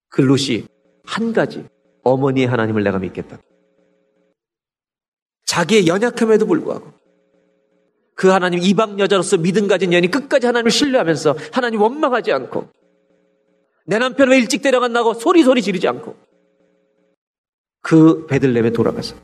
[0.08, 0.64] 그 룻이
[1.04, 1.66] 한 가지
[2.02, 3.38] 어머니의 하나님을 내가 믿겠다.
[5.44, 6.90] 자기의 연약함에도 불구하고
[8.14, 12.81] 그 하나님 이방 여자로서 믿음 가진 여인이 끝까지 하나님을 신뢰하면서 하나님 원망하지 않고
[13.86, 16.16] 내 남편 왜 일찍 데려간다고 소리소리 지르지 않고
[17.80, 19.16] 그 베들렘에 돌아가서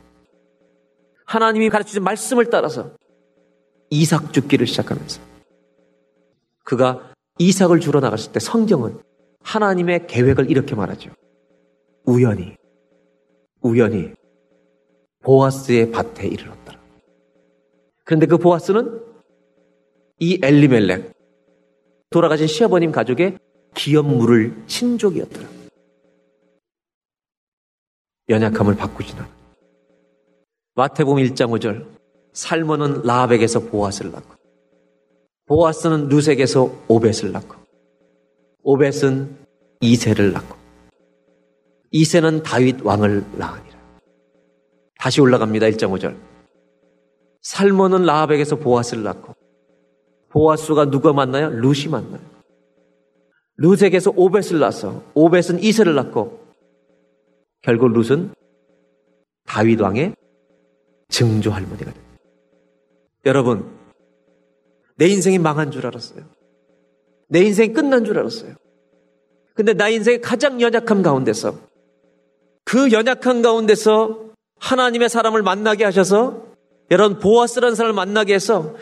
[1.25, 2.91] 하나님이 가르치신 말씀을 따라서
[3.89, 5.21] 이삭 죽기를 시작하면서
[6.63, 8.99] 그가 이삭을 주러 나갔을 때 성경은
[9.41, 11.11] 하나님의 계획을 이렇게 말하죠.
[12.05, 12.55] 우연히,
[13.61, 14.13] 우연히
[15.21, 16.79] 보아스의 밭에 이르렀더라.
[18.03, 19.01] 그런데 그 보아스는
[20.19, 21.13] 이 엘리멜렉,
[22.09, 23.37] 돌아가신 시아버님 가족의
[23.75, 25.47] 기업물을 친족이었더라.
[28.29, 29.23] 연약함을 바꾸지는
[30.75, 31.85] 마태복음 1장 5절
[32.33, 34.35] 살모는 라합에게서 보아스를 낳고
[35.47, 37.55] 보아스는 루색에서 오벳을 낳고
[38.63, 39.35] 오벳은
[39.81, 40.57] 이세를 낳고
[41.91, 43.79] 이세는 다윗 왕을 낳으니라.
[44.99, 45.67] 다시 올라갑니다.
[45.67, 46.15] 1장 5절.
[47.41, 49.33] 살모는 라합에게서 보아스를 낳고
[50.29, 51.49] 보아스가 누가 만나요?
[51.49, 52.21] 루시 만나요.
[53.59, 56.39] 루색에서 오벳을 낳아서 오벳은 이세를 낳고
[57.61, 58.33] 결국 룻은
[59.45, 60.15] 다윗 왕의
[61.09, 62.09] 증조 할머니가 됩니다.
[63.25, 63.69] 여러분,
[64.95, 66.23] 내 인생이 망한 줄 알았어요.
[67.27, 68.55] 내 인생이 끝난 줄 알았어요.
[69.55, 71.59] 근데 나 인생의 가장 연약함 가운데서
[72.63, 74.29] 그 연약한 가운데서
[74.59, 76.45] 하나님의 사람을 만나게 하셔서
[76.91, 78.75] 여러분 보아스라는 사람을 만나게 해서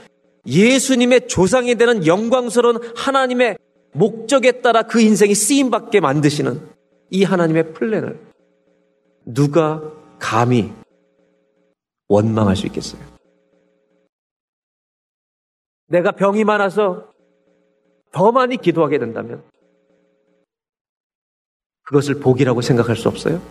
[0.45, 3.57] 예수님의 조상이 되는 영광스러운 하나님의
[3.97, 6.69] 목적에 따라 그 인생이 쓰임받게 만드시는
[7.09, 8.19] 이 하나님의 플랜을
[9.25, 9.81] 누가
[10.19, 10.71] 감히
[12.07, 13.01] 원망할 수 있겠어요?
[15.87, 17.11] 내가 병이 많아서
[18.11, 19.43] 더 많이 기도하게 된다면
[21.83, 23.41] 그것을 복이라고 생각할 수 없어요?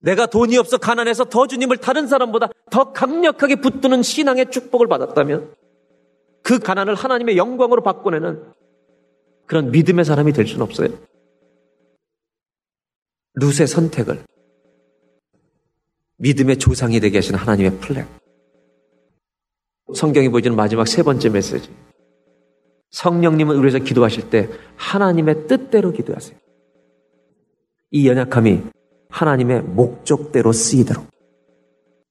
[0.00, 5.54] 내가 돈이 없어 가난해서 더 주님을 다른 사람보다 더 강력하게 붙드는 신앙의 축복을 받았다면
[6.42, 8.52] 그 가난을 하나님의 영광으로 바꿔내는
[9.46, 10.88] 그런 믿음의 사람이 될 수는 없어요.
[13.34, 14.24] 룻의 선택을
[16.18, 18.06] 믿음의 조상이 되게 하신 하나님의 플랜.
[19.94, 21.70] 성경이 보여주는 마지막 세 번째 메시지.
[22.90, 26.38] 성령님은 우리에서 기도하실 때 하나님의 뜻대로 기도하세요.
[27.90, 28.62] 이 연약함이
[29.08, 31.06] 하나님의 목적대로 쓰이도록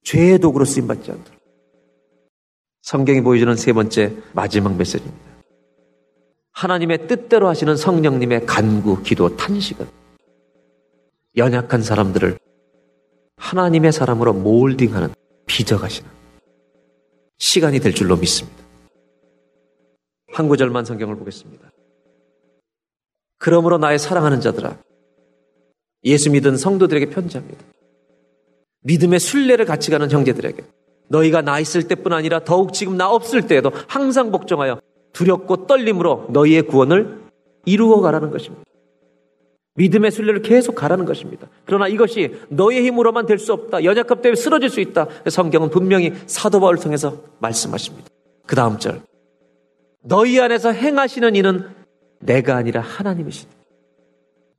[0.03, 1.40] 죄의 도구로 쓰임받지 않도록
[2.81, 5.31] 성경이 보여주는 세 번째 마지막 메시지입니다.
[6.51, 9.87] 하나님의 뜻대로 하시는 성령님의 간구, 기도, 탄식은
[11.37, 12.37] 연약한 사람들을
[13.37, 15.13] 하나님의 사람으로 몰딩하는
[15.45, 16.09] 빚어가시는
[17.37, 18.61] 시간이 될 줄로 믿습니다.
[20.33, 21.71] 한 구절만 성경을 보겠습니다.
[23.37, 24.77] 그러므로 나의 사랑하는 자들아
[26.03, 27.63] 예수 믿은 성도들에게 편지합니다.
[28.81, 30.63] 믿음의 순례를 같이 가는 형제들에게
[31.11, 34.79] 너희가 나 있을 때뿐 아니라 더욱 지금 나 없을 때에도 항상 복종하여
[35.13, 37.19] 두렵고 떨림으로 너희의 구원을
[37.65, 38.63] 이루어 가라는 것입니다.
[39.75, 41.47] 믿음의 순례를 계속 가라는 것입니다.
[41.65, 43.83] 그러나 이것이 너의 힘으로만 될 수 없다.
[43.83, 45.07] 연약함 때문에 쓰러질 수 있다.
[45.29, 48.07] 성경은 분명히 사도 바울을 통해서 말씀하십니다.
[48.45, 49.01] 그 다음 절.
[50.03, 51.69] 너희 안에서 행하시는 이는
[52.19, 53.49] 내가 아니라 하나님이시니.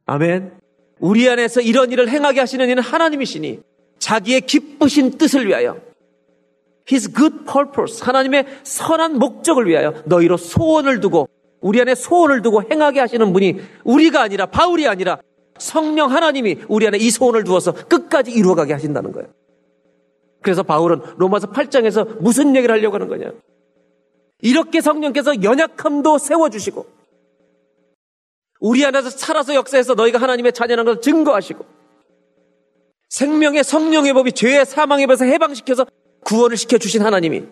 [0.06, 0.52] 아멘.
[0.98, 3.60] 우리 안에서 이런 일을 행하게 하시는 이는 하나님이시니
[3.98, 5.76] 자기의 기쁘신 뜻을 위하여
[6.90, 11.28] His good purpose 하나님의 선한 목적을 위하여 너희로 소원을 두고
[11.60, 15.18] 우리 안에 소원을 두고 행하게 하시는 분이 우리가 아니라 바울이 아니라
[15.58, 19.28] 성령 하나님이 우리 안에 이 소원을 두어서 끝까지 이루어가게 하신다는 거예요.
[20.42, 23.30] 그래서 바울은 로마서 8장에서 무슨 얘기를 하려고 하는 거냐?
[24.40, 26.84] 이렇게 성령께서 연약함도 세워주시고
[28.58, 31.64] 우리 안에서 살아서 역사에서 너희가 하나님의 자녀라는 것을 증거하시고
[33.08, 35.86] 생명의 성령의 법이 죄의 사망의 법에서 해방시켜서
[36.24, 37.44] 구원을 시켜주신 하나님이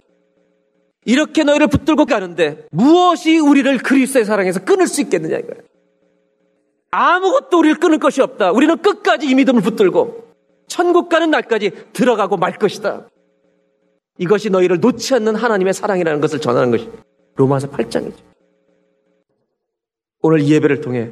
[1.05, 5.63] 이렇게 너희를 붙들고 가는데 무엇이 우리를 그리스도의 사랑에서 끊을 수 있겠느냐 이거예요.
[6.91, 8.53] 아무것도 우리를 끊을 것이 없다.
[8.53, 10.25] 우리는 끝까지 이 믿음을 붙들고
[10.67, 13.09] 천국 가는 날까지 들어가고 말 것이다.
[14.19, 16.89] 이것이 너희를 놓지 않는 하나님의 사랑이라는 것을 전하는 것이
[17.37, 18.15] 로마서 8장이죠.
[20.23, 21.11] 오늘 이 예배를 통해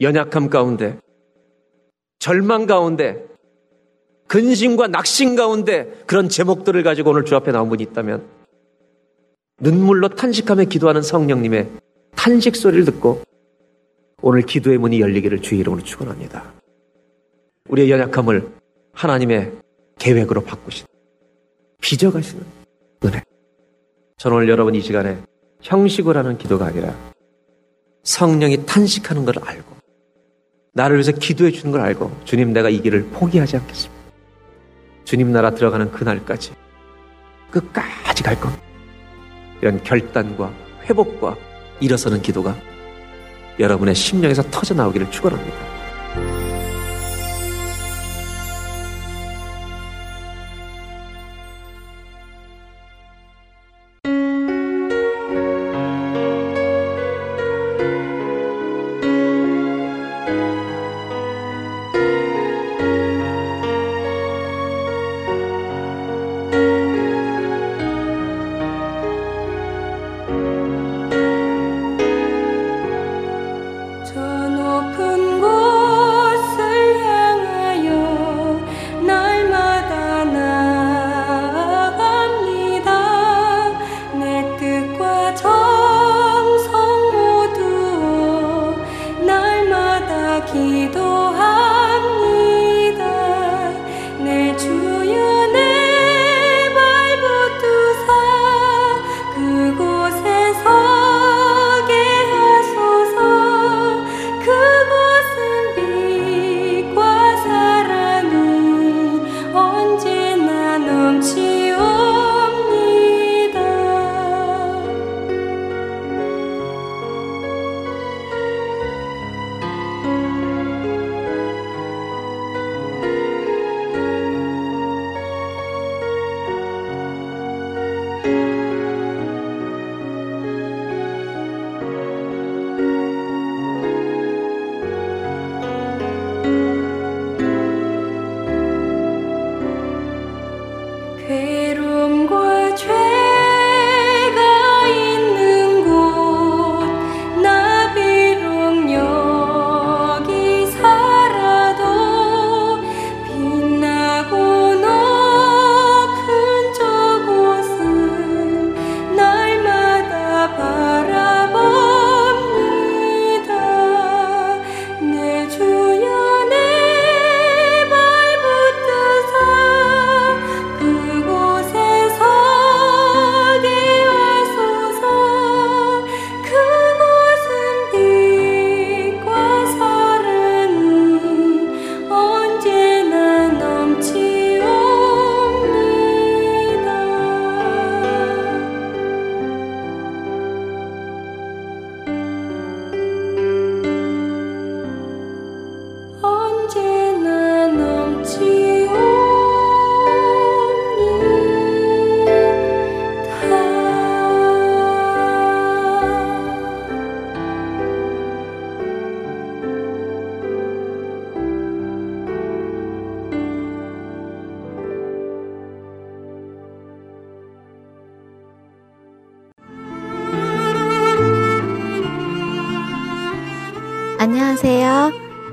[0.00, 0.98] 연약함 가운데
[2.18, 3.24] 절망 가운데
[4.32, 8.26] 근심과 낙심 가운데 그런 제목들을 가지고 오늘 주 앞에 나온 분이 있다면
[9.60, 11.68] 눈물로 탄식하며 기도하는 성령님의
[12.16, 13.20] 탄식 소리를 듣고
[14.22, 16.50] 오늘 기도의 문이 열리기를 주의 이름으로 축원합니다.
[17.68, 18.48] 우리의 연약함을
[18.94, 19.52] 하나님의
[19.98, 20.86] 계획으로 바꾸신
[21.82, 22.42] 빚어가시는
[23.04, 23.22] 은혜.
[24.16, 25.18] 저는 오늘 여러분 이 시간에
[25.60, 26.96] 형식을 하는 기도가 아니라
[28.02, 29.76] 성령이 탄식하는 걸 알고
[30.72, 33.91] 나를 위해서 기도해 주는 걸 알고 주님 내가 이 길을 포기하지 않겠습니다.
[35.04, 36.54] 주님 나라 들어가는 그날까지
[37.50, 38.62] 끝까지 갈 겁니다.
[39.60, 40.52] 이런 결단과
[40.84, 41.36] 회복과
[41.80, 42.56] 일어서는 기도가
[43.58, 46.51] 여러분의 심령에서 터져 나오기를 축원합니다.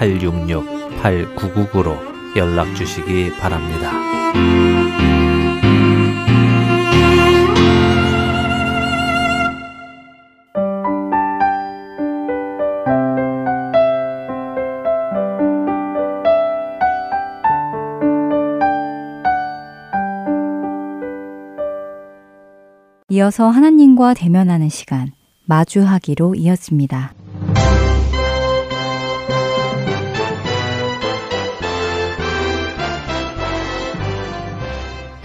[0.00, 1.96] 602-866-8999로
[2.36, 3.92] 연락 주시기 바랍니다.
[23.12, 25.10] 이어서 하나님과 대면하는 시간,
[25.44, 27.12] 마주하기로 이어집니다.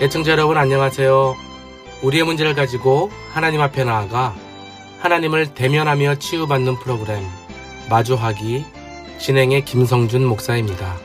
[0.05, 1.35] 애청자 여러분 안녕하세요.
[2.03, 4.35] 우리의 문제를 가지고 하나님 앞에 나아가
[4.99, 7.23] 하나님을 대면하며 치유받는 프로그램
[7.89, 8.65] 마주하기
[9.17, 10.95] 진행의 김성준 목사입니다.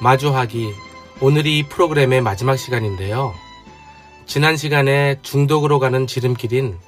[0.00, 0.72] 마주하기
[1.20, 3.34] 오늘이 이 프로그램의 마지막 시간인데요.
[4.24, 6.78] 지난 시간에 중독으로 가는 지름길인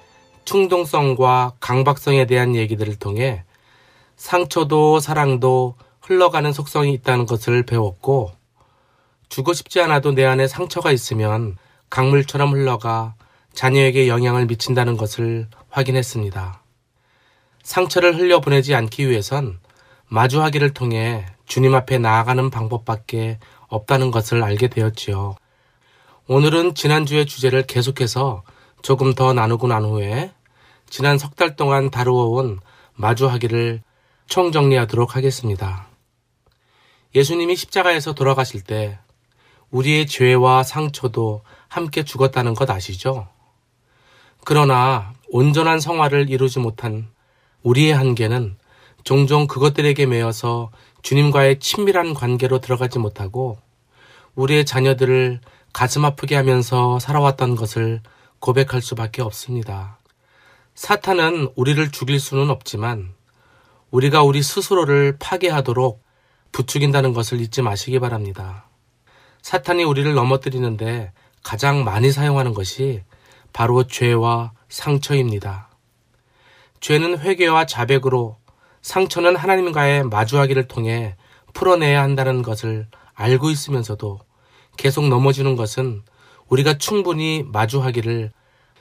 [0.46, 3.44] 충동성과 강박성에 대한 얘기들을 통해
[4.16, 8.39] 상처도 사랑도 흘러가는 속성이 있다는 것을 배웠고
[9.30, 11.56] 주고 싶지 않아도 내 안에 상처가 있으면
[11.88, 13.14] 강물처럼 흘러가
[13.54, 16.62] 자녀에게 영향을 미친다는 것을 확인했습니다.
[17.62, 19.60] 상처를 흘려보내지 않기 위해선
[20.08, 25.36] 마주하기를 통해 주님 앞에 나아가는 방법밖에 없다는 것을 알게 되었지요.
[26.26, 28.42] 오늘은 지난주의 주제를 계속해서
[28.82, 30.32] 조금 더 나누고 난 후에
[30.88, 32.58] 지난 석 달 동안 다루어온
[32.94, 33.82] 마주하기를
[34.26, 35.86] 총정리하도록 하겠습니다.
[37.14, 38.98] 예수님이 십자가에서 돌아가실 때
[39.70, 43.28] 우리의 죄와 상처도 함께 죽었다는 것 아시죠?
[44.44, 47.08] 그러나 온전한 성화를 이루지 못한
[47.62, 48.56] 우리의 한계는
[49.04, 50.70] 종종 그것들에게 매여서
[51.02, 53.58] 주님과의 친밀한 관계로 들어가지 못하고
[54.34, 55.40] 우리의 자녀들을
[55.72, 58.00] 가슴 아프게 하면서 살아왔던 것을
[58.40, 59.98] 고백할 수밖에 없습니다.
[60.74, 63.12] 사탄은 우리를 죽일 수는 없지만
[63.90, 66.02] 우리가 우리 스스로를 파괴하도록
[66.52, 68.69] 부추긴다는 것을 잊지 마시기 바랍니다.
[69.42, 71.12] 사탄이 우리를 넘어뜨리는데
[71.42, 73.02] 가장 많이 사용하는 것이
[73.52, 75.68] 바로 죄와 상처입니다.
[76.80, 78.36] 죄는 회개와 자백으로
[78.82, 81.16] 상처는 하나님과의 마주하기를 통해
[81.52, 84.20] 풀어내야 한다는 것을 알고 있으면서도
[84.76, 86.02] 계속 넘어지는 것은
[86.48, 88.32] 우리가 충분히 마주하기를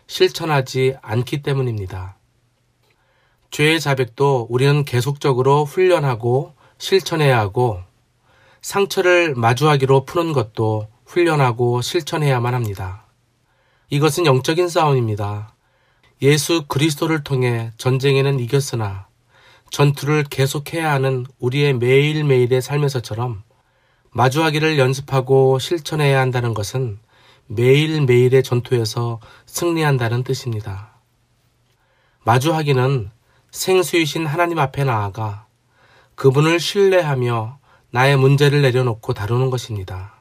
[0.07, 2.17] 실천하지 않기 때문입니다.
[3.51, 7.81] 죄의 자백도 우리는 계속적으로 훈련하고 실천해야 하고
[8.61, 13.05] 상처를 마주하기로 푸는 것도 훈련하고 실천해야만 합니다.
[13.89, 15.55] 이것은 영적인 싸움입니다.
[16.21, 19.07] 예수 그리스도를 통해 전쟁에는 이겼으나
[19.71, 23.43] 전투를 계속해야 하는 우리의 매일매일의 삶에서처럼
[24.11, 26.99] 마주하기를 연습하고 실천해야 한다는 것은
[27.47, 30.99] 매일매일의 전투에서 승리한다는 뜻입니다.
[32.23, 33.11] 마주하기는
[33.51, 35.47] 생수이신 하나님 앞에 나아가
[36.15, 37.58] 그분을 신뢰하며
[37.91, 40.13] 나의 문제를 내려놓고 다루는 것입니다.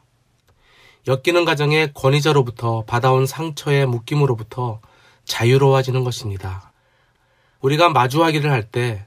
[1.07, 4.81] 엮이는 가정의 권위자로부터 받아온 상처의 묶임으로부터
[5.25, 6.73] 자유로워지는 것입니다.
[7.61, 9.07] 우리가 마주하기를 할 때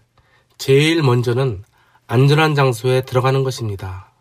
[0.58, 1.64] 제일 먼저는
[2.08, 4.12] 안전한 장소에 들어가는 것입니다.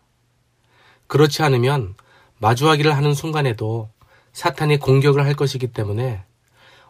[1.07, 1.95] 그렇지 않으면
[2.38, 3.91] 마주하기를 하는 순간에도
[4.32, 6.22] 사탄이 공격을 할 것이기 때문에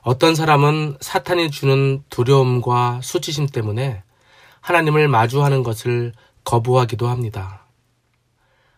[0.03, 4.03] 어떤 사람은 사탄이 주는 두려움과 수치심 때문에
[4.61, 6.13] 하나님을 마주하는 것을
[6.51, 7.65] 거부하기도 합니다.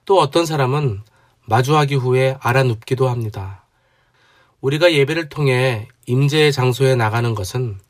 [0.04, 1.00] 또 어떤 사람은
[1.46, 3.64] 마주하기 후에 알아눕기도 합니다.
[4.60, 7.80] 우리가 예배를 통해 임재의 장소에 나가는 것은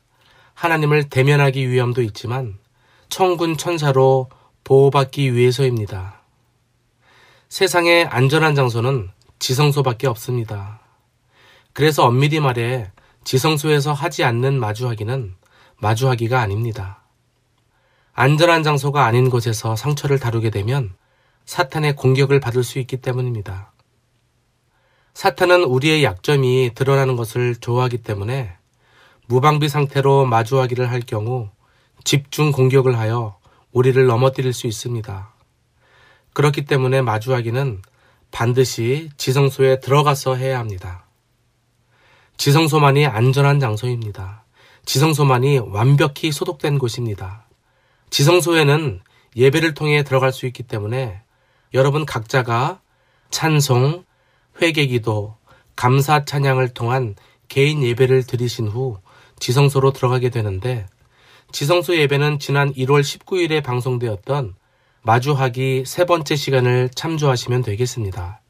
[0.53, 2.57] 하나님을 대면하기 위함도 있지만
[3.09, 4.29] 천군 천사로
[4.63, 6.21] 보호받기 위해서입니다.
[7.49, 9.09] 세상의 안전한 장소는
[9.39, 10.79] 지성소밖에 없습니다.
[11.73, 12.89] 그래서 엄밀히 말해
[13.25, 15.35] 지성소에서 하지 않는 마주하기는
[15.77, 17.02] 마주하기가 아닙니다.
[18.15, 20.93] 안전한 장소가 아닌 곳에서 상처를 다루게 되면
[21.45, 23.73] 사탄의 공격을 받을 수 있기 때문입니다.
[25.15, 28.53] 사탄은 우리의 약점이 드러나는 것을 좋아하기 때문에
[29.27, 31.49] 무방비 상태로 마주하기를 할 경우
[32.03, 33.37] 집중 공격을 하여
[33.71, 35.33] 우리를 넘어뜨릴 수 있습니다.
[36.33, 37.81] 그렇기 때문에 마주하기는
[38.31, 41.05] 반드시 지성소에 들어가서 해야 합니다.
[42.37, 44.43] 지성소만이 안전한 장소입니다.
[44.85, 47.42] 지성소만이 완벽히 소독된 곳입니다.
[48.13, 48.99] 지성소에는
[49.35, 51.23] 예배를 통해 들어갈 수 있기 때문에
[51.73, 52.79] 여러분 각자가
[53.31, 54.05] 찬송,
[54.61, 55.35] 회개 기도,
[55.75, 57.15] 감사 찬양을 통한
[57.47, 58.99] 개인 예배를 드리신 후
[59.39, 60.85] 지성소로 들어가게 되는데
[61.51, 64.53] 지성소 예배는 지난 1월 19일에 방송되었던
[65.01, 68.41] 마주하기 세 번째 시간을 참조하시면 되겠습니다.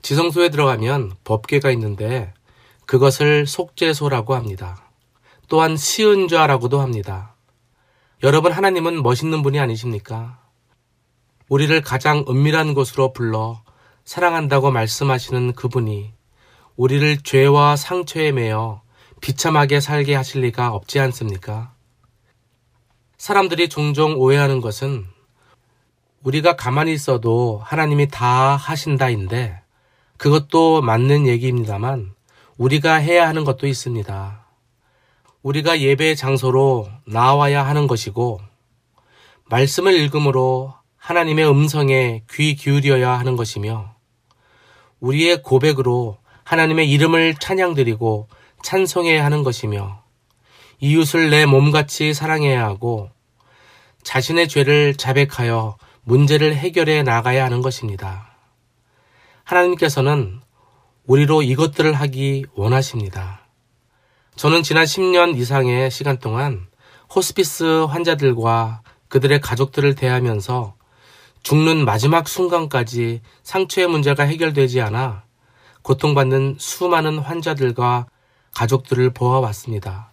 [0.00, 2.32] 지성소에 들어가면 법궤가 있는데
[2.86, 4.90] 그것을 속죄소라고 합니다.
[5.48, 7.31] 또한 시은좌라고도 합니다.
[8.24, 10.38] 여러분 하나님은 멋있는 분이 아니십니까?
[11.48, 13.64] 우리를 가장 은밀한 곳으로 불러
[14.04, 16.12] 사랑한다고 말씀하시는 그분이
[16.76, 18.82] 우리를 죄와 상처에 매여
[19.20, 21.74] 비참하게 살게 하실 리가 없지 않습니까?
[23.18, 25.04] 사람들이 종종 오해하는 것은
[26.22, 29.60] 우리가 가만히 있어도 하나님이 다 하신다인데
[30.16, 32.14] 그것도 맞는 얘기입니다만
[32.56, 34.41] 우리가 해야 하는 것도 있습니다.
[35.42, 38.40] 우리가 예배 장소로 나와야 하는 것이고
[39.46, 43.92] 말씀을 읽음으로 하나님의 음성에 귀 기울여야 하는 것이며
[45.00, 48.28] 우리의 고백으로 하나님의 이름을 찬양드리고
[48.62, 50.02] 찬송해야 하는 것이며
[50.78, 53.10] 이웃을 내 몸같이 사랑해야 하고
[54.04, 58.36] 자신의 죄를 자백하여 문제를 해결해 나가야 하는 것입니다.
[59.44, 60.40] 하나님께서는
[61.06, 63.41] 우리로 이것들을 하기 원하십니다.
[64.36, 66.66] 저는 지난 10년 이상의 시간 동안
[67.14, 70.74] 호스피스 환자들과 그들의 가족들을 대하면서
[71.42, 75.24] 죽는 마지막 순간까지 상처의 문제가 해결되지 않아
[75.82, 78.06] 고통받는 수많은 환자들과
[78.54, 80.12] 가족들을 보아왔습니다.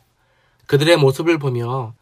[0.66, 1.94] 그들의 모습을 보며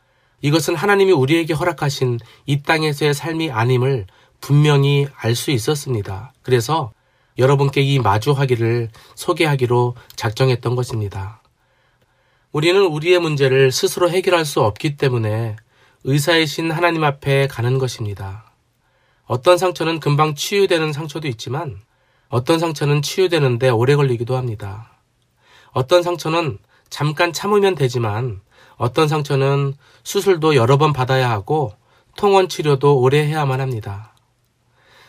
[0.41, 4.07] 이것은 하나님이 우리에게 허락하신 이 땅에서의 삶이 아님을
[4.41, 6.33] 분명히 알 수 있었습니다.
[6.41, 6.91] 그래서
[7.37, 11.41] 여러분께 이 마주하기를 소개하기로 작정했던 것입니다.
[12.53, 15.57] 우리는 우리의 문제를 스스로 해결할 수 없기 때문에
[16.05, 18.51] 의사이신 하나님 앞에 가는 것입니다.
[19.25, 21.81] 어떤 상처는 금방 치유되는 상처도 있지만
[22.29, 24.91] 어떤 상처는 치유되는데 오래 걸리기도 합니다.
[25.71, 26.57] 어떤 상처는
[26.89, 28.39] 잠깐 참으면 되지만
[28.77, 29.73] 어떤 상처는
[30.03, 31.73] 수술도 여러 번 받아야 하고
[32.15, 34.13] 통원 치료도 오래 해야만 합니다.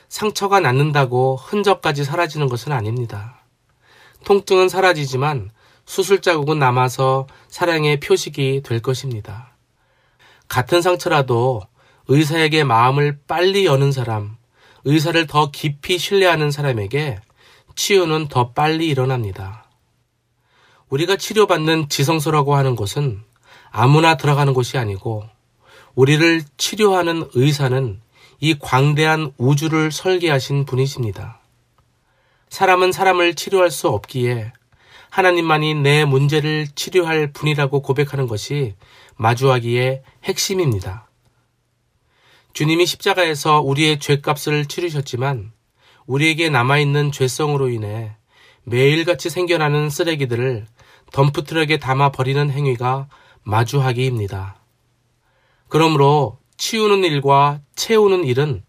[0.09, 3.43] 상처가 낫는다고 흔적까지 사라지는 것은 아닙니다.
[4.25, 5.51] 통증은 사라지지만
[5.89, 9.55] 수술 자국은 남아서 사랑의 표식이 될 것입니다.
[10.47, 11.63] 같은 상처라도
[12.09, 14.37] 의사에게 마음을 빨리 여는 사람,
[14.85, 17.21] 의사를 더 깊이 신뢰하는 사람에게
[17.75, 19.65] 치유는 더 빨리 일어납니다.
[20.91, 23.23] 우리가 치료받는 지성소라고 하는 곳은
[23.71, 25.25] 아무나 들어가는 곳이 아니고
[25.95, 27.99] 우리를 치료하는 의사는
[28.41, 31.41] 이 광대한 우주를 설계하신 분이십니다.
[32.51, 34.53] 사람은 사람을 치료할 수 없기에
[35.11, 38.75] 하나님만이 내 문제를 치료할 분이라고 고백하는 것이
[39.17, 41.09] 마주하기의 핵심입니다.
[42.53, 45.53] 주님이 십자가에서 우리의 죄값을 치르셨지만
[46.07, 48.17] 우리에게 남아있는 죄성으로 인해
[48.65, 50.67] 매일같이 생겨나는 쓰레기들을
[51.13, 53.09] 덤프트럭에 담아 버리는 행위가
[53.43, 54.57] 마주하기입니다.
[55.69, 58.63] 그러므로 치우는 일과 채우는 일은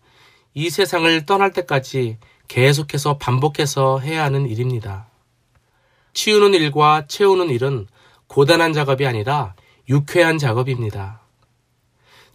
[0.53, 2.17] 이 세상을 떠날 때까지
[2.47, 5.08] 계속해서 반복해서 해야 하는 일입니다.
[6.13, 7.87] 치우는 일과 채우는 일은
[8.27, 9.55] 고단한 작업이 아니라
[9.87, 11.21] 유쾌한 작업입니다.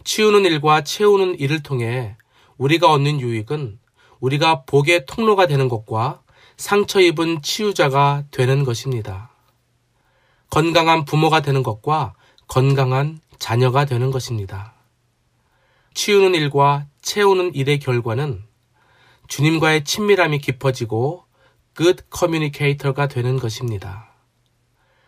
[0.03, 2.15] 치우는 일과 채우는 일을 통해
[2.57, 3.79] 우리가 얻는 유익은
[4.19, 6.21] 우리가 복의 통로가 되는 것과
[6.57, 9.31] 상처 입은 치유자가 되는 것입니다.
[10.49, 12.13] 건강한 부모가 되는 것과
[12.47, 14.73] 건강한 자녀가 되는 것입니다.
[15.93, 18.43] 치우는 일과 채우는 일의 결과는
[19.27, 21.24] 주님과의 친밀함이 깊어지고
[21.75, 24.13] good 커뮤니케이터가 되는 것입니다.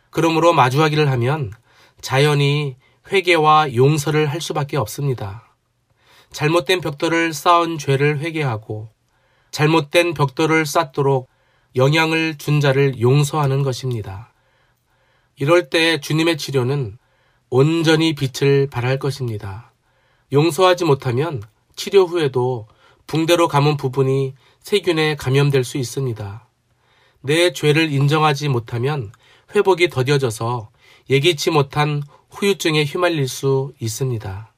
[0.09, 1.51] 그러므로 마주하기를 하면
[2.01, 2.75] 자연히
[3.11, 5.47] 회개와 용서를 할 수밖에 없습니다.
[6.31, 8.89] 잘못된 벽돌을 쌓은 죄를 회개하고
[9.51, 11.29] 잘못된 벽돌을 쌓도록
[11.75, 14.33] 영향을 준 자를 용서하는 것입니다.
[15.35, 16.97] 이럴 때 주님의 치료는
[17.49, 19.71] 온전히 빛을 발할 것입니다.
[20.33, 21.41] 용서하지 못하면
[21.75, 22.67] 치료 후에도
[23.05, 26.46] 붕대로 감은 부분이 세균에 감염될 수 있습니다.
[27.27, 29.11] 내 죄를 인정하지 못하면
[29.53, 30.69] 회복이 더뎌져서
[31.09, 34.53] 예기치 못한 후유증에 휘말릴 수 있습니다.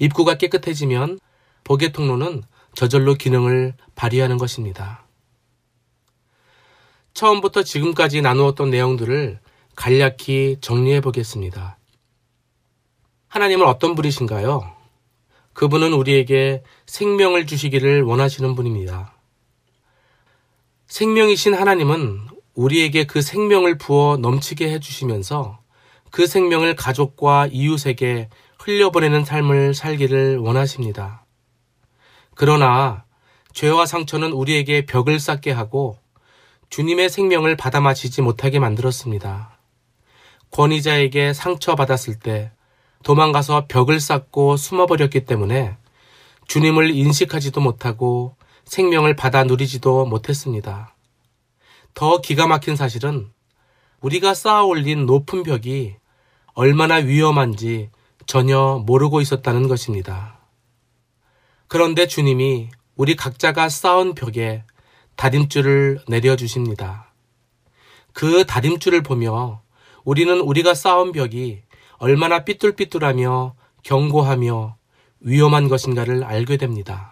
[0.00, 1.20] 입구가 깨끗해지면
[1.62, 2.42] 복의 통로는
[2.74, 5.06] 저절로 기능을 발휘하는 것입니다.
[7.14, 9.38] 처음부터 지금까지 나누었던 내용들을
[9.76, 11.78] 간략히 정리해 보겠습니다.
[13.28, 14.68] 하나님은 어떤 분이신가요?
[15.52, 19.11] 그분은 우리에게 생명을 주시기를 원하시는 분입니다.
[20.92, 25.58] 생명이신 하나님은 우리에게 그 생명을 부어 넘치게 해주시면서
[26.10, 28.28] 그 생명을 가족과 이웃에게
[28.58, 31.24] 흘려보내는 삶을 살기를 원하십니다.
[32.34, 33.04] 그러나
[33.54, 35.96] 죄와 상처는 우리에게 벽을 쌓게 하고
[36.68, 39.56] 주님의 생명을 받아 마시지 못하게 만들었습니다.
[40.50, 42.52] 권위자에게 상처받았을 때
[43.02, 45.74] 도망가서 벽을 쌓고 숨어버렸기 때문에
[46.48, 50.94] 주님을 인식하지도 못하고 생명을 받아 누리지도 못했습니다.
[51.94, 53.30] 더 기가 막힌 사실은
[54.00, 55.96] 우리가 쌓아 올린 높은 벽이
[56.54, 57.90] 얼마나 위험한지
[58.26, 60.38] 전혀 모르고 있었다는 것입니다.
[61.68, 64.64] 그런데 주님이 우리 각자가 쌓은 벽에
[65.16, 67.12] 다림줄을 내려주십니다.
[68.12, 69.62] 그 다림줄을 보며
[70.04, 71.62] 우리는 우리가 쌓은 벽이
[71.98, 73.54] 얼마나 삐뚤삐뚤하며
[73.84, 74.76] 견고하며
[75.20, 77.11] 위험한 것인가를 알게 됩니다.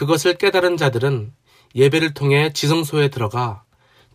[0.00, 1.30] 그것을 깨달은 자들은
[1.74, 3.64] 예배를 통해 지성소에 들어가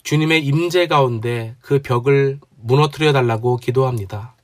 [0.02, 4.36] 주님의 임재 가운데 그 벽을 무너뜨려 달라고 기도합니다.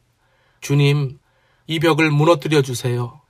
[0.60, 1.18] 주님,
[1.66, 3.22] 이 벽을 무너뜨려 주세요.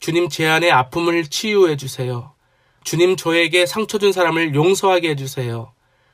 [0.00, 2.34] 주님 제 안의 아픔을 치유해 주세요.
[2.82, 5.72] 주님 저에게 상처 준 사람을 용서하게 해주세요.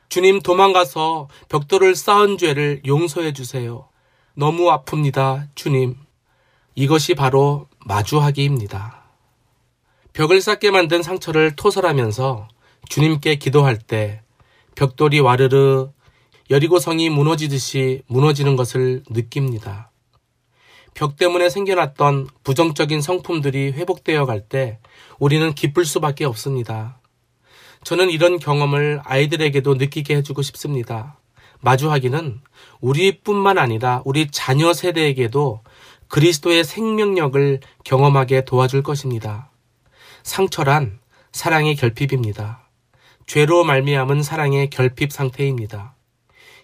[0.09, 3.89] 주님 도망가서 벽돌을 쌓은 죄를 용서해 주세요.
[4.35, 5.95] 너무 아픕니다, 주님.
[6.75, 8.96] 이것이 바로 마주하기입니다.
[10.17, 12.47] 벽을 쌓게 만든 상처를 토설하면서
[12.89, 14.23] 주님께 기도할 때
[14.73, 15.91] 벽돌이 와르르
[16.49, 19.91] 여리고성이 무너지듯이 무너지는 것을 느낍니다.
[20.95, 24.79] 벽 때문에 생겨났던 부정적인 성품들이 회복되어 갈 때
[25.19, 26.99] 우리는 기쁠 수밖에 없습니다.
[27.83, 31.19] 저는 이런 경험을 아이들에게도 느끼게 해주고 싶습니다.
[31.59, 32.41] 마주하기는
[32.81, 35.61] 우리뿐만 아니라 우리 자녀 세대에게도
[36.07, 39.51] 그리스도의 생명력을 경험하게 도와줄 것입니다.
[40.27, 40.99] 상처란
[41.31, 42.67] 사랑의 결핍입니다.
[43.27, 45.95] 죄로 말미암은 사랑의 결핍 상태입니다.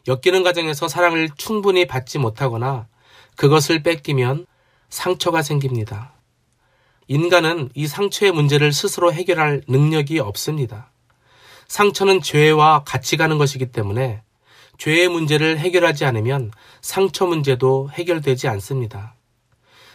[0.05, 2.87] 엮이는 과정에서 사랑을 충분히 받지 못하거나
[3.37, 4.47] 그것을 뺏기면
[4.89, 6.13] 상처가 생깁니다.
[7.07, 10.91] 인간은 이 상처의 문제를 스스로 해결할 능력이 없습니다.
[11.69, 14.23] 상처는 죄와 같이 가는 것이기 때문에
[14.77, 16.51] 죄의 문제를 해결하지 않으면
[16.81, 19.15] 상처 문제도 해결되지 않습니다.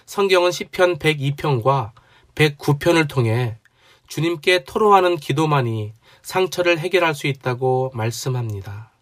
[0.07, 1.93] 성경은 시편 102편과
[2.39, 3.59] 109편을 통해
[4.07, 8.93] 주님께 토로하는 기도만이 상처를 해결할 수 있다고 말씀합니다.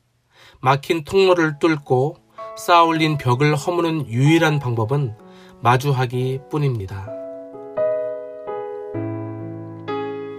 [0.60, 2.16] 막힌 통로를 뚫고
[2.56, 5.14] 쌓아올린 벽을 허무는 유일한 방법은
[5.60, 7.08] 마주하기 뿐입니다.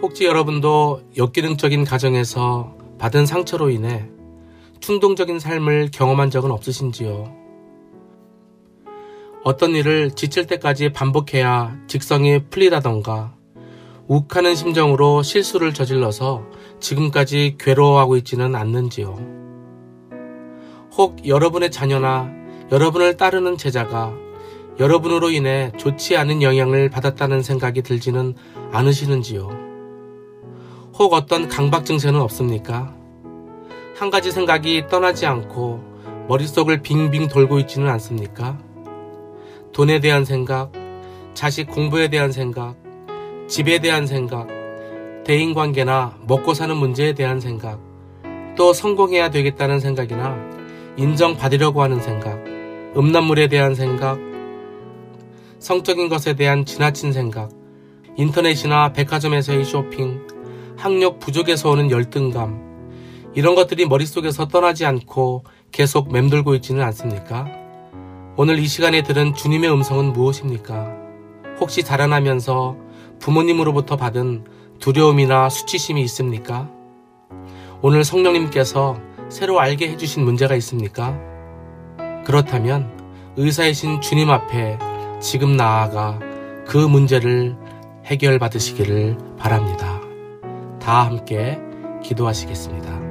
[0.01, 4.09] 혹시 여러분도 역기능적인 가정에서 받은 상처로 인해
[4.79, 7.46] 충동적인 삶을 경험한 적은 없으신지요?
[9.43, 13.33] 어떤 일을 지칠 때까지 반복해야 직성이 풀리다던가
[14.07, 16.45] 욱하는 심정으로 실수를 저질러서
[16.79, 19.17] 지금까지 괴로워하고 있지는 않는지요?
[20.93, 22.31] 혹 여러분의 자녀나
[22.71, 24.13] 여러분을 따르는 제자가
[24.79, 28.35] 여러분으로 인해 좋지 않은 영향을 받았다는 생각이 들지는
[28.71, 29.49] 않으시는지요?
[30.95, 32.95] 혹 어떤 강박 증세는 없습니까?
[33.95, 35.83] 한 가지 생각이 떠나지 않고
[36.27, 38.57] 머릿속을 빙빙 돌고 있지는 않습니까?
[39.77, 40.71] 돈에 대한 생각,
[41.35, 42.75] 자식 공부에 대한 생각,
[43.47, 44.47] 집에 대한 생각,
[45.23, 47.79] 대인 관계나 먹고 사는 문제에 대한 생각,
[48.55, 50.35] 또 성공해야 되겠다는 생각이나
[50.97, 52.43] 인정받으려고 하는 생각,
[52.97, 54.17] 음란물에 대한 생각,
[55.59, 57.51] 성적인 것에 대한 지나친 생각,
[58.17, 60.25] 인터넷이나 백화점에서의 쇼핑,
[60.75, 62.89] 학력 부족에서 오는 열등감,
[63.35, 67.56] 이런 것들이 머릿속에서 떠나지 않고 계속 맴돌고 있지는 않습니까?
[68.39, 70.95] 오늘 이 시간에 들은 주님의 음성은 무엇입니까?
[71.59, 72.77] 혹시 자라나면서
[73.17, 74.45] 부모님으로부터 받은
[74.79, 76.69] 두려움이나 수치심이 있습니까?
[77.81, 81.19] 오늘 성령님께서 새로 알게 해주신 문제가 있습니까?
[82.25, 82.95] 그렇다면
[83.37, 84.77] 의사이신 주님 앞에
[85.19, 86.19] 지금 나아가
[86.67, 87.57] 그 문제를
[88.05, 89.99] 해결받으시기를 바랍니다.
[90.79, 91.59] 다 함께
[92.03, 93.06] 기도하시겠습니다.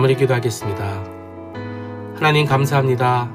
[0.00, 1.04] 마무리 기도하겠습니다.
[2.14, 3.30] 하나님 감사합니다.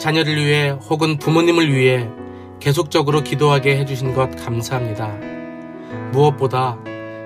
[0.00, 2.10] 자녀를 위해 혹은 부모님을 위해
[2.58, 5.16] 계속적으로 기도하게 해주신 것 감사합니다.
[6.10, 6.78] 무엇보다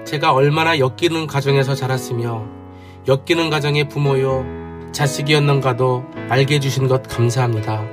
[0.04, 2.44] 제가 얼마나 엮이는 가정에서 자랐으며
[3.08, 4.44] 엮이는 가정의 부모요,
[4.92, 7.86] 자식이었는가도 알게 해주신 것 감사합니다.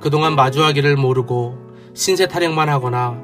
[0.00, 1.56] 그동안 마주하기를 모르고
[1.94, 3.16] 신세 타령만 하거나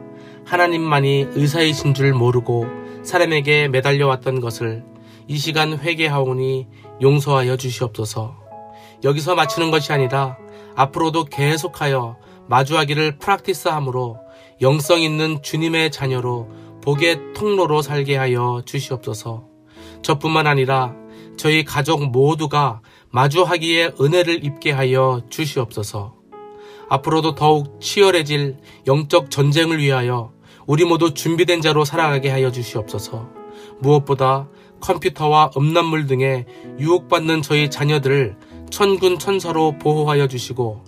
[0.44, 2.68] 하나님만이 의사이신 줄 모르고
[3.02, 4.84] 사람에게 매달려 왔던 것을
[5.30, 6.66] 이 시간 회개하오니
[7.00, 8.34] 용서하여 주시옵소서.
[9.04, 10.36] 여기서 마치는 것이 아니라
[10.74, 12.16] 앞으로도 계속하여
[12.48, 14.18] 마주하기를 프락티스함으로
[14.60, 16.48] 영성 있는 주님의 자녀로
[16.82, 19.44] 복의 통로로 살게 하여 주시옵소서.
[20.02, 20.96] 저뿐만 아니라
[21.36, 26.16] 저희 가족 모두가 마주하기에 은혜를 입게 하여 주시옵소서.
[26.88, 28.56] 앞으로도 더욱 치열해질
[28.88, 30.32] 영적 전쟁을 위하여
[30.66, 33.38] 우리 모두 준비된 자로 살아가게 하여 주시옵소서.
[33.78, 34.48] 무엇보다
[34.80, 36.46] 컴퓨터와 음란물 등에
[36.78, 38.36] 유혹받는 저희 자녀들을
[38.70, 40.84] 천군 천사로 보호하여 주시고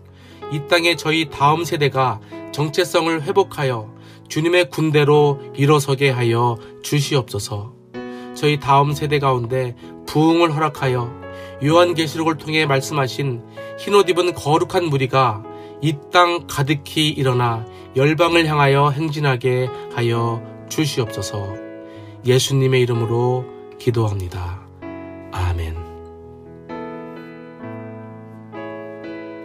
[0.53, 2.21] 이 땅에 저희 다음 세대가
[2.53, 3.93] 정체성을 회복하여
[4.29, 7.73] 주님의 군대로 일어서게 하여 주시옵소서.
[8.35, 9.77] 저희 다음 세대 가운데
[10.07, 11.13] 부흥을 허락하여
[11.65, 13.43] 요한계시록을 통해 말씀하신
[13.79, 15.43] 흰옷 입은 거룩한 무리가
[15.83, 17.67] 이 땅 가득히 일어나
[17.97, 21.55] 열방을 향하여 행진하게 하여 주시옵소서.
[22.25, 23.45] 예수님의 이름으로
[23.83, 24.61] 기도합니다.
[25.33, 25.77] 아멘.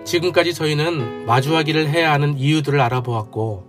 [0.05, 3.65] 지금까지 저희는 마주하기를 해야 하는 이유들을 알아보았고,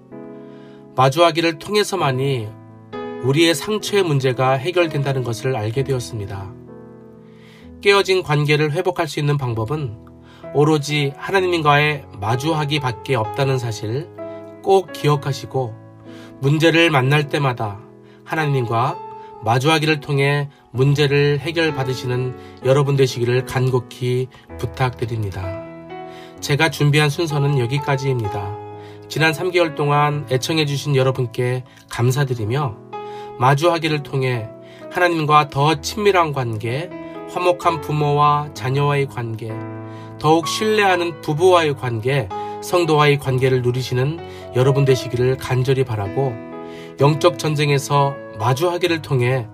[0.95, 2.49] 마주하기를 통해서만이
[3.23, 6.53] 우리의 상처의 문제가 해결된다는 것을 알게 되었습니다.
[7.81, 9.97] 깨어진 관계를 회복할 수 있는 방법은
[10.53, 14.07] 오로지 하나님과의 마주하기 밖에 없다는 사실
[14.63, 15.75] 꼭 기억하시고
[16.41, 17.81] 문제를 만날 때마다
[18.25, 19.09] 하나님과
[19.43, 25.63] 마주하기를 통해 문제를 해결받으시는 여러분 되시기를 간곡히 부탁드립니다.
[26.41, 28.57] 제가 준비한 순서는 여기까지입니다.
[29.09, 32.77] 지난 3개월 동안 애청해주신 여러분께 감사드리며
[33.39, 34.49] 마주하기를 통해
[34.91, 36.91] 하나님과 더 친밀한 관계,
[37.31, 39.53] 화목한 부모와 자녀와의 관계,
[40.19, 42.29] 더욱 신뢰하는 부부와의 관계,
[42.63, 44.19] 성도와의 관계를 누리시는
[44.57, 46.35] 여러분 되시기를 간절히 바라고
[47.01, 49.47] 영적 전쟁에서 마주하기를 통해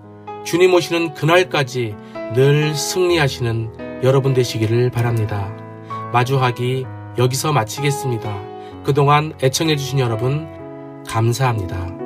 [0.45, 1.95] 주님 오시는 그날까지
[2.35, 5.51] 늘 승리하시는 여러분 되시기를 바랍니다.
[6.13, 6.85] 마주하기
[7.17, 8.83] 여기서 마치겠습니다.
[8.83, 10.47] 그동안 애청해주신 여러분,
[11.07, 12.04] 감사합니다.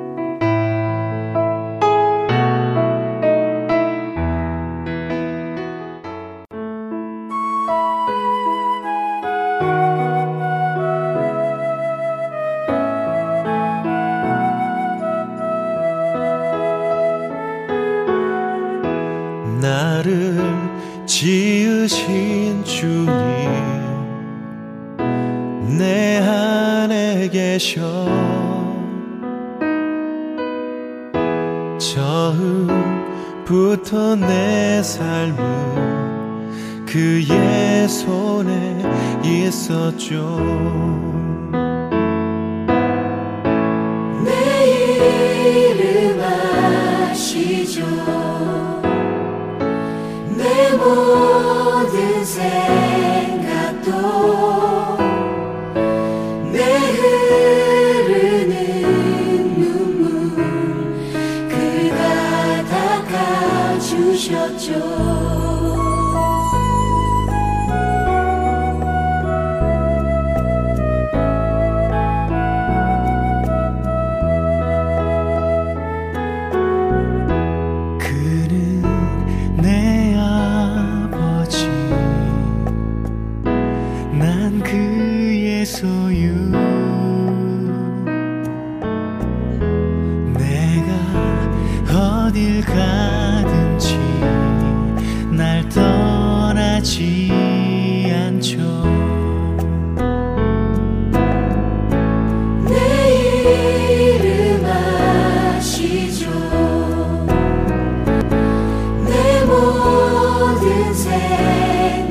[110.92, 112.10] 모든